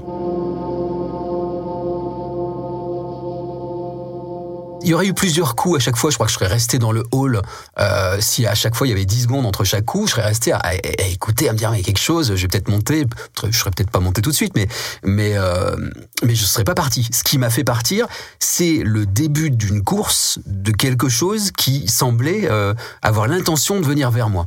Il 4.82 4.88
y 4.88 4.94
aurait 4.94 5.06
eu 5.06 5.14
plusieurs 5.14 5.54
coups 5.54 5.76
à 5.76 5.80
chaque 5.80 5.96
fois. 5.96 6.10
Je 6.10 6.16
crois 6.16 6.26
que 6.26 6.32
je 6.32 6.38
serais 6.38 6.48
resté 6.48 6.78
dans 6.78 6.92
le 6.92 7.04
hall. 7.12 7.40
Euh, 7.78 8.16
si 8.20 8.46
à 8.46 8.54
chaque 8.54 8.74
fois 8.74 8.86
il 8.86 8.90
y 8.90 8.92
avait 8.92 9.04
10 9.04 9.22
secondes 9.22 9.46
entre 9.46 9.64
chaque 9.64 9.84
coup, 9.84 10.06
je 10.06 10.12
serais 10.12 10.22
resté 10.24 10.52
à, 10.52 10.58
à- 10.58 10.74
écouter, 11.08 11.48
à 11.48 11.52
me 11.52 11.58
dire 11.58 11.70
mais 11.70 11.82
quelque 11.82 12.00
chose. 12.00 12.34
Je 12.34 12.42
vais 12.42 12.48
peut-être 12.48 12.68
monter. 12.68 13.06
Je 13.48 13.56
serais 13.56 13.70
peut-être 13.70 13.90
pas 13.90 14.00
monté 14.00 14.22
tout 14.22 14.30
de 14.30 14.34
suite, 14.34 14.52
mais 14.56 14.66
mais 15.04 15.36
euh, 15.36 15.76
mais 16.24 16.34
je 16.34 16.44
serais 16.44 16.64
pas 16.64 16.74
parti. 16.74 17.08
Ce 17.12 17.22
qui 17.22 17.38
m'a 17.38 17.50
fait 17.50 17.64
partir, 17.64 18.06
c'est 18.38 18.80
le 18.84 19.06
début 19.06 19.50
d'une 19.50 19.82
course 19.82 20.38
de 20.46 20.72
quelque 20.72 21.08
chose 21.08 21.50
qui 21.52 21.88
semblait 21.88 22.50
euh, 22.50 22.74
avoir 23.02 23.28
l'intention 23.28 23.80
de 23.80 23.86
venir 23.86 24.10
vers 24.10 24.28
moi. 24.30 24.46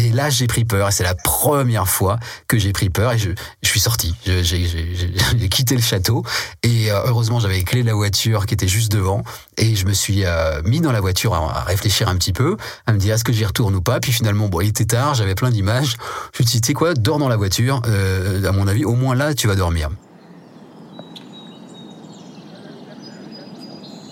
Et 0.00 0.12
là, 0.12 0.30
j'ai 0.30 0.46
pris 0.46 0.64
peur. 0.64 0.88
Et 0.88 0.92
c'est 0.92 1.04
la 1.04 1.14
première 1.14 1.86
fois 1.86 2.18
que 2.48 2.58
j'ai 2.58 2.72
pris 2.72 2.88
peur. 2.88 3.12
Et 3.12 3.18
je, 3.18 3.30
je 3.62 3.68
suis 3.68 3.80
sorti. 3.80 4.14
J'ai 4.24 5.48
quitté 5.50 5.74
le 5.74 5.82
château. 5.82 6.24
Et 6.62 6.90
euh, 6.90 7.02
heureusement, 7.04 7.38
j'avais 7.38 7.56
les 7.56 7.64
clés 7.64 7.82
de 7.82 7.86
la 7.86 7.94
voiture 7.94 8.46
qui 8.46 8.54
était 8.54 8.68
juste 8.68 8.90
devant. 8.90 9.22
Et 9.58 9.76
je 9.76 9.84
me 9.84 9.92
suis 9.92 10.24
euh, 10.24 10.62
mis 10.64 10.80
dans 10.80 10.92
la 10.92 11.00
voiture 11.00 11.34
à, 11.34 11.58
à 11.58 11.64
réfléchir 11.64 12.08
un 12.08 12.16
petit 12.16 12.32
peu, 12.32 12.56
à 12.86 12.92
me 12.92 12.98
dire 12.98 13.14
est-ce 13.14 13.24
que 13.24 13.32
j'y 13.32 13.44
retourne 13.44 13.74
ou 13.74 13.82
pas? 13.82 14.00
Puis 14.00 14.12
finalement, 14.12 14.48
bon, 14.48 14.62
il 14.62 14.68
était 14.68 14.86
tard, 14.86 15.14
j'avais 15.14 15.34
plein 15.34 15.50
d'images. 15.50 15.96
Je 16.34 16.42
me 16.42 16.46
suis 16.48 16.56
dit, 16.56 16.60
tu 16.62 16.68
sais 16.68 16.72
quoi, 16.72 16.94
dors 16.94 17.18
dans 17.18 17.28
la 17.28 17.36
voiture. 17.36 17.82
Euh, 17.86 18.42
à 18.48 18.52
mon 18.52 18.66
avis, 18.68 18.84
au 18.84 18.94
moins 18.94 19.14
là, 19.14 19.34
tu 19.34 19.48
vas 19.48 19.54
dormir. 19.54 19.90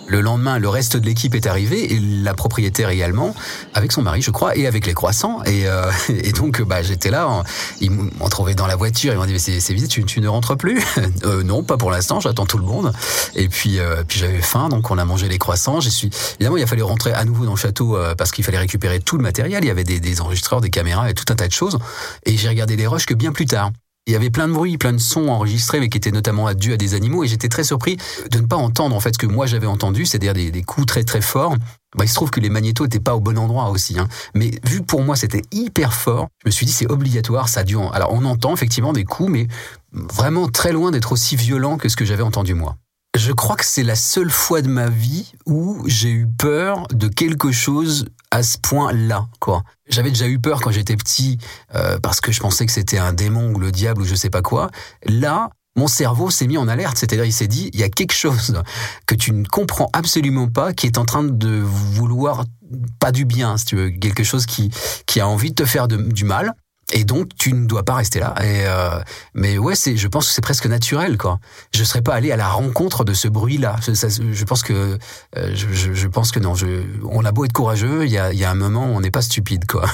Le 0.09 0.21
lendemain, 0.21 0.59
le 0.59 0.69
reste 0.69 0.97
de 0.97 1.05
l'équipe 1.05 1.35
est 1.35 1.47
arrivé 1.47 1.93
et 1.93 2.01
la 2.01 2.35
propriétaire 2.35 2.89
également, 2.89 3.35
avec 3.75 3.93
son 3.93 4.03
mari, 4.03 4.23
je 4.23 4.31
crois, 4.31 4.57
et 4.57 4.67
avec 4.67 4.87
les 4.87 4.95
croissants. 4.95 5.43
Et, 5.45 5.67
euh, 5.67 5.91
et 6.09 6.33
donc, 6.33 6.63
bah, 6.63 6.83
j'étais 6.83 7.11
là, 7.11 7.45
ils 7.81 7.91
m'ont 7.91 8.29
trouvé 8.29 8.55
dans 8.55 8.67
la 8.67 8.77
voiture, 8.77 9.13
ils 9.13 9.19
m'ont 9.19 9.27
dit, 9.27 9.33
mais 9.33 9.39
c'est 9.39 9.75
vite, 9.75 9.89
tu, 9.89 10.21
ne 10.21 10.29
rentres 10.29 10.57
plus? 10.57 10.83
Euh, 11.25 11.43
Non, 11.43 11.63
pas 11.63 11.77
pour 11.77 11.91
l'instant, 11.91 12.21
j'attends 12.21 12.47
tout 12.47 12.59
le 12.59 12.65
monde. 12.65 12.93
Et 13.35 13.49
puis, 13.49 13.79
euh, 13.79 14.03
puis 14.07 14.19
j'avais 14.19 14.41
faim, 14.41 14.69
donc 14.69 14.91
on 14.91 14.99
a 14.99 15.05
mangé 15.05 15.29
les 15.29 15.39
croissants. 15.39 15.81
Suis... 15.81 16.11
Évidemment, 16.37 16.57
il 16.57 16.63
a 16.63 16.67
fallu 16.67 16.83
rentrer 16.83 17.13
à 17.13 17.25
nouveau 17.25 17.45
dans 17.45 17.53
le 17.53 17.57
château 17.57 17.97
euh, 17.97 18.15
parce 18.15 18.31
qu'il 18.31 18.45
fallait 18.45 18.59
récupérer 18.59 19.01
tout 19.01 19.17
le 19.17 19.23
matériel. 19.23 19.65
Il 19.65 19.69
y 19.69 19.71
avait 19.71 19.85
des, 19.85 20.21
enregistreurs, 20.21 20.61
des 20.61 20.71
caméras 20.71 21.11
et 21.11 21.15
tout 21.15 21.25
un 21.31 21.35
tas 21.35 21.49
de 21.49 21.53
choses. 21.53 21.79
Et 22.25 22.37
j'ai 22.37 22.49
regardé 22.49 22.77
les 22.77 22.87
rushs 22.87 23.07
que 23.07 23.15
bien 23.15 23.33
plus 23.33 23.47
tard. 23.47 23.71
Il 24.09 24.13
y 24.13 24.17
avait 24.17 24.31
plein 24.31 24.49
de 24.49 24.55
bruits, 24.55 24.79
plein 24.79 24.95
de 24.95 24.99
sons 24.99 25.29
enregistrés, 25.29 25.81
mais 25.81 25.91
qui 25.91 25.99
étaient 25.99 26.11
notamment 26.11 26.51
dus 26.55 26.73
à 26.73 26.79
des 26.79 26.95
animaux. 26.95 27.25
Et 27.25 27.29
j'étais 27.29 27.51
très 27.51 27.63
surpris 27.63 27.99
de 28.31 28.39
ne 28.39 28.47
pas 28.47 28.57
entendre 28.57 28.97
en 28.97 29.01
fait 29.01 29.13
ce 29.13 29.19
que 29.19 29.27
moi 29.27 29.45
j'avais 29.45 29.67
entendu, 29.67 30.07
c'est-à-dire 30.07 30.33
des, 30.33 30.63
coups 30.63 30.87
très 30.87 31.05
très 31.05 31.21
forts. 31.21 31.55
Bah, 31.95 32.07
il 32.07 32.09
se 32.09 32.15
trouve 32.15 32.31
que 32.31 32.41
les 32.41 32.49
magnétos 32.49 32.87
étaient 32.87 33.01
pas 33.01 33.15
au 33.15 33.21
bon 33.21 33.37
endroit 33.37 33.69
aussi. 33.69 33.99
Hein. 33.99 34.09
Mais 34.35 34.51
vu 34.65 34.81
pour 34.81 35.03
moi 35.03 35.15
c'était 35.15 35.43
hyper 35.53 35.93
fort, 35.93 36.29
je 36.43 36.49
me 36.49 36.51
suis 36.51 36.65
dit 36.65 36.73
c'est 36.73 36.91
obligatoire, 36.91 37.51
ça 37.51 37.65
en- 37.77 37.91
Alors 37.91 38.15
on 38.15 38.25
entend 38.25 38.55
effectivement 38.55 38.95
des 38.95 39.05
coups, 39.05 39.31
mais 39.31 39.47
vraiment 39.93 40.49
très 40.49 40.73
loin 40.73 40.91
d'être 40.91 41.13
aussi 41.13 41.37
violent 41.37 41.77
que 41.77 41.91
ce 41.91 41.97
que 41.97 42.07
j'avais 42.07 42.23
entendu 42.23 42.55
moi. 42.55 42.77
Je 43.15 43.33
crois 43.33 43.57
que 43.57 43.65
c'est 43.67 43.83
la 43.83 43.95
seule 43.95 44.31
fois 44.31 44.63
de 44.63 44.69
ma 44.69 44.89
vie 44.89 45.33
où 45.45 45.83
j'ai 45.87 46.11
eu 46.11 46.27
peur 46.27 46.87
de 46.95 47.09
quelque 47.09 47.53
chose 47.53 48.07
à 48.31 48.43
ce 48.43 48.59
point-là, 48.59 49.27
quoi. 49.41 49.63
J'avais 49.89 50.11
déjà 50.11 50.29
eu 50.29 50.39
peur 50.39 50.61
quand 50.61 50.71
j'étais 50.71 50.97
petit 50.97 51.39
euh, 51.75 51.99
parce 51.99 52.21
que 52.21 52.33
je 52.33 52.41
pensais 52.41 52.67
que 52.67 52.73
c'était 52.73 52.99
un 52.99 53.13
démon 53.13 53.53
ou 53.55 53.59
le 53.59 53.73
diable 53.73 54.03
ou 54.03 54.05
je 54.05 54.15
sais 54.15 54.31
pas 54.31 54.43
quoi. 54.43 54.71
Là, 55.05 55.51
mon 55.77 55.87
cerveau 55.87 56.31
s'est 56.31 56.47
mis 56.47 56.59
en 56.59 56.69
alerte, 56.69 56.99
c'est-à-dire 56.99 57.25
il 57.25 57.33
s'est 57.33 57.47
dit 57.47 57.71
il 57.73 57.81
y 57.81 57.85
a 57.85 57.89
quelque 57.89 58.13
chose 58.13 58.63
que 59.07 59.15
tu 59.15 59.33
ne 59.33 59.47
comprends 59.47 59.89
absolument 59.93 60.49
pas 60.49 60.73
qui 60.73 60.87
est 60.87 60.99
en 60.99 61.05
train 61.05 61.25
de 61.25 61.61
vouloir 61.61 62.45
pas 63.01 63.13
du 63.13 63.25
bien, 63.25 63.57
si 63.57 63.65
tu 63.65 63.77
veux, 63.77 63.91
quelque 63.91 64.25
chose 64.25 64.45
qui 64.45 64.71
qui 65.07 65.21
a 65.21 65.29
envie 65.29 65.51
de 65.51 65.55
te 65.55 65.65
faire 65.65 65.89
du 65.89 66.25
mal. 66.25 66.55
Et 66.93 67.05
donc 67.05 67.29
tu 67.37 67.53
ne 67.53 67.67
dois 67.67 67.83
pas 67.85 67.95
rester 67.95 68.19
là. 68.19 68.35
Et 68.43 68.65
euh, 68.67 69.01
mais 69.35 69.59
ouais, 69.59 69.75
c'est, 69.75 69.97
je 69.97 70.09
pense 70.09 70.27
que 70.29 70.33
c'est 70.33 70.41
presque 70.41 70.67
naturel, 70.67 71.19
quoi. 71.19 71.39
Je 71.75 71.85
serais 71.85 72.01
pas 72.01 72.15
allé 72.15 72.33
à 72.33 72.37
la 72.37 72.49
rencontre 72.49 73.05
de 73.05 73.13
ce 73.13 73.29
bruit-là. 73.29 73.77
Je, 73.83 74.45
pense 74.45 74.63
que, 74.63 74.99
euh, 75.37 75.53
je, 75.55 75.93
je- 75.93 76.07
pense 76.09 76.33
que 76.33 76.41
non. 76.41 76.55
Je, 76.55 76.67
on 77.05 77.25
a 77.27 77.33
beau 77.33 77.45
être 77.45 77.53
courageux, 77.53 78.07
il 78.07 78.11
y 78.11 78.19
a, 78.19 78.33
y 78.33 78.45
a 78.45 78.51
un 78.51 78.55
moment 78.55 78.87
où 78.87 78.97
on 78.97 79.01
n'est 79.01 79.11
pas 79.11 79.23
stupide, 79.23 79.67
quoi. 79.67 79.85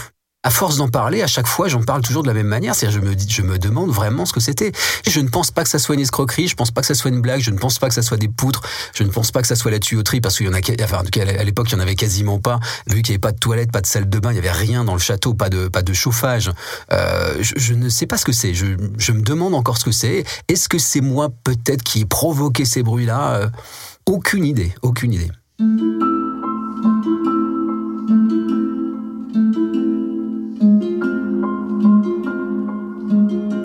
À 0.47 0.51
force 0.51 0.77
d'en 0.77 0.89
parler, 0.89 1.23
à 1.23 1.27
chaque 1.27 1.47
fois, 1.47 1.69
j'en 1.69 1.83
parle 1.83 2.03
toujours 2.03 2.23
de 2.23 2.29
la 2.29 2.35
même 2.35 2.47
manière. 2.47 2.75
C'est-à-dire, 2.75 3.01
je 3.01 3.07
me 3.07 3.15
dis, 3.15 3.27
je 3.29 3.41
me 3.43 3.59
demande 3.59 3.91
vraiment 3.91 4.27
ce 4.27 4.33
que 4.35 4.41
c'était. 4.41 4.73
Je 5.09 5.21
ne 5.21 5.29
pense 5.29 5.51
pas 5.51 5.65
que 5.65 5.71
ça 5.71 5.79
soit 5.79 5.95
une 5.95 6.03
escroquerie. 6.03 6.49
Je 6.49 6.55
pense 6.55 6.71
pas 6.71 6.83
que 6.83 6.87
ça 6.87 6.95
soit 6.95 7.11
une 7.11 7.23
blague. 7.23 7.41
Je 7.41 7.51
ne 7.51 7.59
pense 7.59 7.79
pas 7.79 7.89
que 7.89 7.95
ça 7.95 8.03
soit 8.03 8.19
des 8.19 8.29
poutres. 8.29 8.61
Je 8.95 9.05
ne 9.05 9.09
pense 9.09 9.31
pas 9.31 9.41
que 9.41 9.49
ça 9.49 9.57
soit 9.57 9.71
la 9.71 9.79
tuyauterie 9.79 10.21
parce 10.21 10.37
qu'il 10.37 10.47
y 10.47 10.49
en 10.51 10.53
a, 10.53 10.59
en 10.59 11.03
tout 11.03 11.11
cas, 11.11 11.23
à 11.23 11.45
l'époque, 11.45 11.69
il 11.71 11.73
y 11.73 11.77
en 11.77 11.81
avait 11.81 11.95
quasiment 11.95 12.39
pas. 12.39 12.61
Vu 12.87 13.03
qu'il 13.03 13.13
n'y 13.13 13.15
avait 13.15 13.19
pas 13.19 13.33
de 13.33 13.39
toilette, 13.39 13.73
pas 13.73 13.81
de 13.81 13.87
salle 13.87 14.09
de 14.09 14.19
bain, 14.19 14.33
il 14.33 14.37
y 14.37 14.39
avait 14.39 14.51
rien 14.51 14.85
dans 14.85 14.93
le 14.93 15.01
château, 15.01 15.33
pas 15.33 15.49
de, 15.49 15.69
pas 15.69 15.83
de 15.83 15.93
chauffage. 15.95 16.51
Euh, 16.93 17.37
je, 17.41 17.55
je 17.57 17.75
ne 17.75 17.89
sais 17.89 18.07
pas 18.07 18.19
ce 18.19 18.27
que 18.27 18.33
c'est. 18.33 18.53
Je, 18.53 18.67
je 18.99 19.13
me 19.13 19.23
demande 19.23 19.55
encore 19.55 19.79
ce 19.79 19.85
que 19.85 19.93
c'est. 19.93 20.25
Est-ce 20.49 20.69
que 20.69 20.79
c'est 20.79 21.01
moi 21.01 21.31
peut-être 21.43 21.83
qui 21.83 22.03
ai 22.03 22.05
provoqué 22.05 22.67
ces 22.67 22.83
bruits-là? 22.83 23.35
Euh, 23.37 23.49
Aucune 24.07 24.45
idée. 24.45 24.75
Aucune 24.83 25.15
idée. 25.15 25.31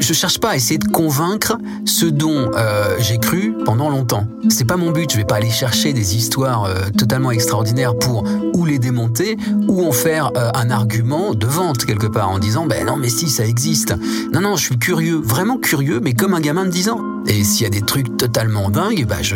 Je 0.09 0.15
cherche 0.15 0.39
pas 0.39 0.49
à 0.49 0.55
essayer 0.55 0.79
de 0.79 0.87
convaincre 0.87 1.59
ce 1.85 2.07
dont 2.07 2.49
euh, 2.55 2.95
j'ai 2.97 3.19
cru 3.19 3.53
pendant 3.63 3.91
longtemps. 3.91 4.25
C'est 4.49 4.65
pas 4.65 4.75
mon 4.75 4.89
but. 4.89 5.11
Je 5.11 5.17
vais 5.17 5.23
pas 5.23 5.35
aller 5.35 5.51
chercher 5.51 5.93
des 5.93 6.17
histoires 6.17 6.63
euh, 6.63 6.89
totalement 6.97 7.29
extraordinaires 7.29 7.95
pour 7.95 8.23
ou 8.55 8.65
les 8.65 8.79
démonter 8.79 9.37
ou 9.67 9.85
en 9.85 9.91
faire 9.91 10.31
euh, 10.35 10.49
un 10.55 10.71
argument 10.71 11.35
de 11.35 11.45
vente 11.45 11.85
quelque 11.85 12.07
part 12.07 12.31
en 12.31 12.39
disant 12.39 12.65
ben 12.65 12.87
non 12.87 12.95
mais 12.95 13.09
si 13.09 13.29
ça 13.29 13.45
existe. 13.45 13.93
Non 14.33 14.41
non, 14.41 14.55
je 14.55 14.65
suis 14.65 14.79
curieux, 14.79 15.21
vraiment 15.23 15.57
curieux, 15.57 15.99
mais 16.01 16.13
comme 16.13 16.33
un 16.33 16.39
gamin 16.41 16.65
de 16.65 16.71
10 16.71 16.89
ans. 16.89 17.01
Et 17.27 17.43
s'il 17.43 17.63
y 17.63 17.67
a 17.67 17.69
des 17.69 17.81
trucs 17.81 18.17
totalement 18.17 18.71
dingues, 18.71 19.05
bah 19.05 19.21
je, 19.21 19.35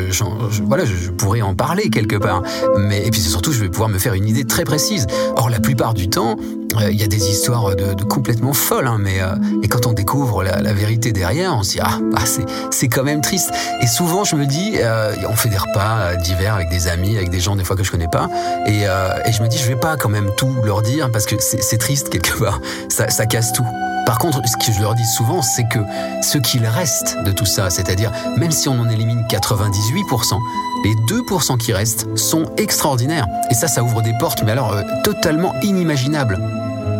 voilà, 0.63 0.86
je, 0.86 1.12
pourrais 1.12 1.41
en 1.41 1.53
parler 1.53 1.91
quelque 1.91 2.15
part. 2.15 2.41
Mais 2.79 3.05
et 3.05 3.12
puis 3.12 3.21
surtout, 3.21 3.51
je 3.51 3.59
vais 3.59 3.69
pouvoir 3.69 3.89
me 3.89 3.99
faire 3.99 4.15
une 4.15 4.27
idée 4.27 4.45
très 4.45 4.63
précise. 4.63 5.05
Or 5.36 5.51
la 5.51 5.59
plupart 5.59 5.93
du 5.93 6.09
temps, 6.09 6.38
euh, 6.81 6.91
il 6.91 6.99
y 6.99 7.03
a 7.03 7.07
des 7.07 7.29
histoires 7.29 7.75
de, 7.75 8.03
complètement 8.03 8.53
folles, 8.53 8.88
hein, 8.88 8.97
mais 8.99 9.21
euh, 9.21 9.36
et 9.62 9.67
quand 9.67 9.86
on 9.86 9.93
découvre 9.93 10.43
la, 10.43 10.73
vérité 10.73 11.12
derrière, 11.12 11.55
on 11.55 11.63
se 11.63 11.71
dit 11.71 11.79
ah, 11.81 11.99
ah, 12.15 12.23
c'est 12.71 12.88
quand 12.88 13.03
même 13.03 13.21
triste. 13.21 13.51
Et 13.81 13.88
souvent 13.88 14.23
je 14.23 14.36
me 14.36 14.45
dis, 14.45 14.75
euh, 14.77 15.13
on 15.29 15.36
fait 15.36 15.49
des 15.49 15.57
repas 15.57 16.15
d'hiver 16.15 16.55
avec 16.55 16.69
des 16.69 16.88
amis, 16.88 17.17
avec 17.17 17.29
des 17.29 17.39
gens 17.39 17.55
des 17.55 17.63
fois 17.63 17.75
que 17.75 17.83
je 17.83 17.91
connais 17.91 18.07
pas, 18.07 18.29
et, 18.65 18.83
et 18.83 19.31
je 19.31 19.41
me 19.41 19.47
dis 19.47 19.57
je 19.57 19.67
vais 19.67 19.79
pas 19.79 19.97
quand 19.97 20.09
même 20.09 20.29
tout 20.38 20.53
leur 20.63 20.81
dire 20.81 21.12
parce 21.12 21.25
que 21.25 21.36
c'est 21.39 21.77
triste 21.77 22.09
quelque 22.09 22.38
part, 22.38 22.59
ça, 22.89 23.25
casse 23.25 23.53
tout. 23.53 23.65
Par 24.05 24.17
contre, 24.17 24.41
ce 24.45 24.57
que 24.57 24.73
je 24.73 24.81
leur 24.81 24.95
dis 24.95 25.05
souvent, 25.05 25.41
c'est 25.41 25.63
que 25.67 25.79
ce 26.21 26.38
qu'il 26.38 26.65
reste 26.65 27.17
de 27.23 27.31
tout 27.31 27.45
ça, 27.45 27.69
c'est-à-dire 27.69 28.12
même 28.38 28.51
si 28.51 28.67
on 28.67 28.79
en 28.79 28.89
élimine 28.89 29.21
98%, 29.29 30.39
les 30.83 30.95
2% 30.95 31.57
qui 31.57 31.71
restent 31.71 32.17
sont 32.17 32.45
extraordinaires. 32.57 33.27
Et 33.49 33.53
ça, 33.53 33.67
ça 33.67 33.83
ouvre 33.83 34.01
des 34.01 34.13
portes, 34.19 34.43
mais 34.43 34.51
alors 34.51 34.75
totalement 35.03 35.53
inimaginables. 35.62 36.38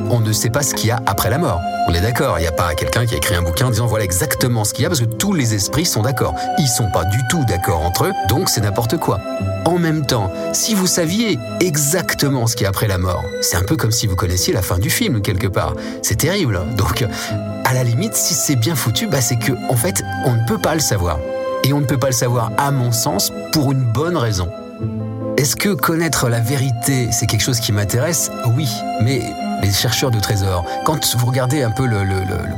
On 0.10 0.20
ne 0.20 0.32
sait 0.32 0.50
pas 0.50 0.64
ce 0.64 0.74
qu'il 0.74 0.90
y 0.90 0.92
a 0.92 1.02
après 1.06 1.30
la 1.30 1.38
mort. 1.38 1.62
On 1.88 1.94
est 1.94 2.02
d'accord, 2.02 2.38
il 2.40 2.42
n'y 2.42 2.48
a 2.48 2.52
pas 2.52 2.74
quelqu'un 2.76 3.06
qui 3.06 3.14
a 3.16 3.18
écrit 3.18 3.36
un 3.36 3.42
bouquin 3.42 3.70
disant 3.70 3.88
voilà 3.88 4.06
exactement 4.06 4.64
ce 4.64 4.74
qu'il 4.74 4.84
y 4.84 4.86
a, 4.86 4.90
parce 4.90 5.02
que 5.02 5.06
tous 5.06 5.34
les 5.34 5.54
esprits 5.54 5.86
sont 5.86 6.02
d'accord. 6.02 6.36
Ils 6.60 6.68
sont 6.68 6.90
pas 6.92 7.04
du 7.06 7.20
tout 7.30 7.44
d'accord 7.48 7.82
entre 7.82 8.06
eux, 8.06 8.12
donc 8.30 8.50
c'est 8.50 8.62
n'importe 8.62 8.98
quoi. 8.98 9.20
En 9.66 9.78
même 9.78 10.06
temps, 10.06 10.32
si 10.54 10.76
vous 10.76 10.88
saviez 10.88 11.40
exactement 11.60 12.48
ce 12.48 12.56
qu'il 12.56 12.64
y 12.64 12.68
a 12.68 12.70
après 12.70 12.88
la 12.88 12.98
mort, 12.98 13.24
c'est 13.42 13.58
un 13.58 13.64
peu 13.64 13.76
comme 13.76 13.92
si 13.92 14.08
vous 14.08 14.16
connaissiez 14.16 14.54
la 14.54 14.62
fin 14.62 14.78
du 14.78 14.90
film 14.90 15.22
quelque 15.22 15.48
part. 15.48 15.74
C'est 16.02 16.18
terrible. 16.18 16.60
Donc, 16.78 17.06
à 17.66 17.74
la 17.74 17.84
limite, 17.84 18.16
si 18.16 18.34
c'est 18.34 18.56
bien 18.56 18.76
foutu, 18.76 19.08
bah, 19.08 19.22
c'est 19.22 19.38
que 19.38 19.54
en 19.70 19.76
fait, 19.76 20.04
on 20.26 20.34
ne 20.34 20.46
peut 20.48 20.60
pas 20.60 20.74
le 20.74 20.82
savoir. 20.82 21.18
Et 21.64 21.72
on 21.72 21.80
ne 21.80 21.86
peut 21.86 21.98
pas 21.98 22.08
le 22.08 22.14
savoir, 22.14 22.52
à 22.58 22.72
mon 22.72 22.92
sens, 22.92 23.32
pour 23.54 23.72
une 23.72 23.84
bonne 23.84 24.18
raison. 24.18 24.50
Est-ce 25.38 25.56
que 25.56 25.70
connaître 25.70 26.30
la 26.30 26.40
vérité, 26.40 27.10
c'est 27.12 27.26
quelque 27.26 27.42
chose 27.42 27.60
qui 27.60 27.72
m'intéresse? 27.72 28.32
Oui, 28.56 28.70
mais 29.02 29.22
les 29.64 29.72
chercheurs 29.72 30.12
de 30.12 30.20
trésors, 30.20 30.66
quand 30.86 31.16
vous 31.16 31.26
regardez 31.26 31.64
un 31.64 31.72
peu 31.72 31.86
le, 31.86 32.04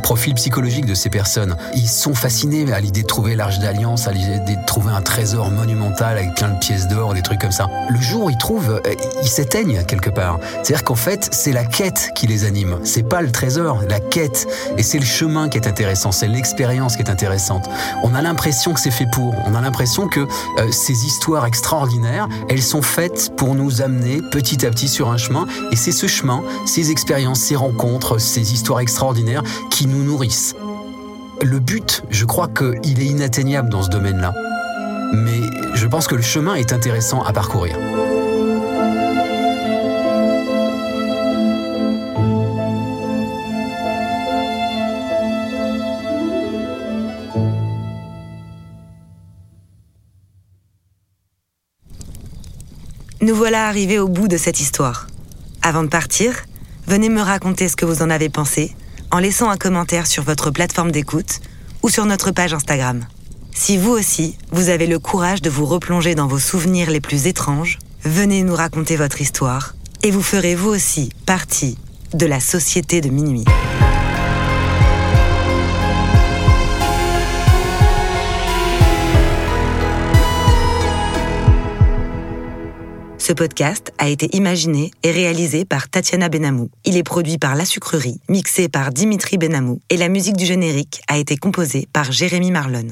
profil 0.01 0.33
psychologique 0.35 0.85
de 0.85 0.93
ces 0.93 1.09
personnes, 1.09 1.55
ils 1.73 1.87
sont 1.87 2.13
fascinés 2.13 2.71
à 2.71 2.79
l'idée 2.79 3.01
de 3.01 3.07
trouver 3.07 3.35
l'Arche 3.35 3.59
d'Alliance, 3.59 4.07
à 4.07 4.11
l'idée 4.11 4.39
de 4.39 4.65
trouver 4.65 4.91
un 4.91 5.01
trésor 5.01 5.49
monumental 5.49 6.17
avec 6.17 6.35
plein 6.35 6.49
de 6.49 6.59
pièces 6.59 6.87
d'or, 6.87 7.13
des 7.13 7.21
trucs 7.21 7.39
comme 7.39 7.51
ça. 7.51 7.69
Le 7.89 7.99
jour 7.99 8.25
où 8.25 8.29
ils 8.29 8.37
trouvent, 8.37 8.81
euh, 8.85 8.93
ils 9.23 9.27
s'éteignent 9.27 9.83
quelque 9.85 10.09
part. 10.09 10.39
C'est-à-dire 10.63 10.83
qu'en 10.83 10.95
fait, 10.95 11.29
c'est 11.31 11.51
la 11.51 11.65
quête 11.65 12.11
qui 12.15 12.27
les 12.27 12.45
anime. 12.45 12.79
C'est 12.83 13.03
pas 13.03 13.21
le 13.21 13.31
trésor, 13.31 13.81
la 13.89 13.99
quête. 13.99 14.47
Et 14.77 14.83
c'est 14.83 14.99
le 14.99 15.05
chemin 15.05 15.49
qui 15.49 15.57
est 15.57 15.67
intéressant, 15.67 16.11
c'est 16.11 16.27
l'expérience 16.27 16.95
qui 16.95 17.01
est 17.01 17.09
intéressante. 17.09 17.67
On 18.03 18.13
a 18.13 18.21
l'impression 18.21 18.73
que 18.73 18.79
c'est 18.79 18.91
fait 18.91 19.07
pour. 19.11 19.33
On 19.47 19.55
a 19.55 19.61
l'impression 19.61 20.07
que 20.07 20.19
euh, 20.19 20.71
ces 20.71 21.05
histoires 21.05 21.45
extraordinaires, 21.45 22.27
elles 22.49 22.63
sont 22.63 22.81
faites 22.81 23.35
pour 23.35 23.55
nous 23.55 23.81
amener 23.81 24.21
petit 24.31 24.65
à 24.65 24.69
petit 24.69 24.87
sur 24.87 25.09
un 25.09 25.17
chemin. 25.17 25.45
Et 25.71 25.75
c'est 25.75 25.91
ce 25.91 26.07
chemin, 26.07 26.43
ces 26.65 26.91
expériences, 26.95 27.41
ces 27.41 27.57
rencontres, 27.57 28.19
ces 28.19 28.53
histoires 28.53 28.79
extraordinaires 28.79 29.43
qui 29.69 29.85
nous 29.85 30.01
nourrissent. 30.01 30.55
Le 31.43 31.59
but, 31.59 32.03
je 32.09 32.23
crois 32.23 32.47
qu'il 32.47 33.01
est 33.01 33.05
inatteignable 33.05 33.67
dans 33.67 33.83
ce 33.83 33.89
domaine-là. 33.89 34.33
Mais 35.13 35.41
je 35.73 35.87
pense 35.87 36.07
que 36.07 36.15
le 36.15 36.21
chemin 36.21 36.55
est 36.55 36.71
intéressant 36.71 37.21
à 37.21 37.33
parcourir. 37.33 37.75
Nous 53.19 53.35
voilà 53.35 53.67
arrivés 53.67 53.99
au 53.99 54.07
bout 54.07 54.29
de 54.29 54.37
cette 54.37 54.61
histoire. 54.61 55.07
Avant 55.61 55.83
de 55.83 55.89
partir, 55.89 56.45
venez 56.87 57.09
me 57.09 57.21
raconter 57.21 57.67
ce 57.67 57.75
que 57.75 57.85
vous 57.85 58.01
en 58.01 58.09
avez 58.09 58.29
pensé 58.29 58.75
en 59.11 59.19
laissant 59.19 59.49
un 59.49 59.57
commentaire 59.57 60.07
sur 60.07 60.23
votre 60.23 60.51
plateforme 60.51 60.91
d'écoute 60.91 61.39
ou 61.83 61.89
sur 61.89 62.05
notre 62.05 62.31
page 62.31 62.53
Instagram. 62.53 63.05
Si 63.53 63.77
vous 63.77 63.91
aussi, 63.91 64.37
vous 64.51 64.69
avez 64.69 64.87
le 64.87 64.99
courage 64.99 65.41
de 65.41 65.49
vous 65.49 65.65
replonger 65.65 66.15
dans 66.15 66.27
vos 66.27 66.39
souvenirs 66.39 66.91
les 66.91 66.99
plus 66.99 67.27
étranges, 67.27 67.79
venez 68.03 68.43
nous 68.43 68.55
raconter 68.55 68.97
votre 68.97 69.21
histoire 69.21 69.75
et 70.03 70.11
vous 70.11 70.21
ferez 70.21 70.55
vous 70.55 70.69
aussi 70.69 71.09
partie 71.25 71.77
de 72.13 72.25
la 72.25 72.39
société 72.39 73.01
de 73.01 73.09
minuit. 73.09 73.45
Ce 83.25 83.33
podcast 83.33 83.91
a 83.97 84.07
été 84.07 84.29
imaginé 84.35 84.91
et 85.01 85.09
réalisé 85.09 85.65
par 85.65 85.89
Tatiana 85.89 86.29
Benamou. 86.29 86.69
Il 86.85 86.95
est 86.95 87.01
produit 87.01 87.39
par 87.39 87.55
La 87.55 87.65
Sucrerie, 87.65 88.19
mixé 88.29 88.69
par 88.69 88.91
Dimitri 88.91 89.39
Benamou 89.39 89.79
et 89.89 89.97
la 89.97 90.09
musique 90.09 90.37
du 90.37 90.45
générique 90.45 91.01
a 91.07 91.17
été 91.17 91.35
composée 91.35 91.87
par 91.91 92.11
Jérémy 92.11 92.51
Marlon. 92.51 92.89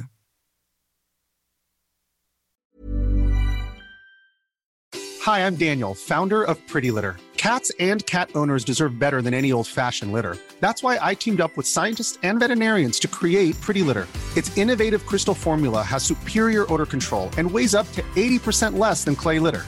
Hi, 5.28 5.46
I'm 5.46 5.56
Daniel, 5.56 5.94
founder 5.94 6.42
of 6.42 6.58
Pretty 6.68 6.90
Litter. 6.90 7.18
Cats 7.38 7.72
and 7.80 8.04
cat 8.08 8.30
owners 8.34 8.64
deserve 8.66 8.98
better 8.98 9.22
than 9.22 9.36
any 9.36 9.52
old-fashioned 9.54 10.12
litter. 10.12 10.36
That's 10.62 10.82
why 10.82 10.98
I 11.00 11.14
teamed 11.14 11.42
up 11.42 11.56
with 11.56 11.68
scientists 11.68 12.18
and 12.24 12.40
veterinarians 12.40 13.00
to 13.02 13.08
create 13.08 13.54
Pretty 13.62 13.84
Litter. 13.84 14.08
Its 14.36 14.50
innovative 14.58 15.06
crystal 15.06 15.36
formula 15.36 15.84
has 15.84 16.02
superior 16.02 16.66
odor 16.74 16.88
control 16.88 17.30
and 17.38 17.52
weighs 17.52 17.76
up 17.76 17.86
to 17.92 18.02
80% 18.16 18.80
less 18.80 19.04
than 19.04 19.16
clay 19.16 19.38
litter. 19.38 19.68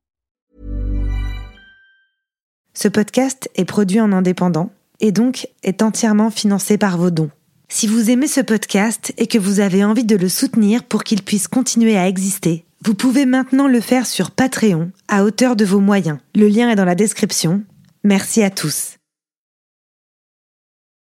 Ce 2.73 2.87
podcast 2.87 3.49
est 3.55 3.65
produit 3.65 3.99
en 3.99 4.11
indépendant 4.11 4.71
et 4.99 5.11
donc 5.11 5.47
est 5.63 5.81
entièrement 5.81 6.29
financé 6.29 6.77
par 6.77 6.97
vos 6.97 7.11
dons. 7.11 7.31
Si 7.67 7.87
vous 7.87 8.09
aimez 8.09 8.27
ce 8.27 8.41
podcast 8.41 9.13
et 9.17 9.27
que 9.27 9.37
vous 9.37 9.59
avez 9.59 9.83
envie 9.83 10.03
de 10.03 10.15
le 10.15 10.29
soutenir 10.29 10.83
pour 10.83 11.03
qu'il 11.03 11.23
puisse 11.23 11.47
continuer 11.47 11.97
à 11.97 12.07
exister, 12.07 12.65
vous 12.83 12.95
pouvez 12.95 13.25
maintenant 13.25 13.67
le 13.67 13.79
faire 13.79 14.05
sur 14.05 14.31
Patreon 14.31 14.91
à 15.07 15.23
hauteur 15.23 15.55
de 15.55 15.65
vos 15.65 15.79
moyens. 15.79 16.17
Le 16.35 16.47
lien 16.47 16.69
est 16.69 16.75
dans 16.75 16.85
la 16.85 16.95
description. 16.95 17.63
Merci 18.03 18.43
à 18.43 18.49
tous. 18.49 18.97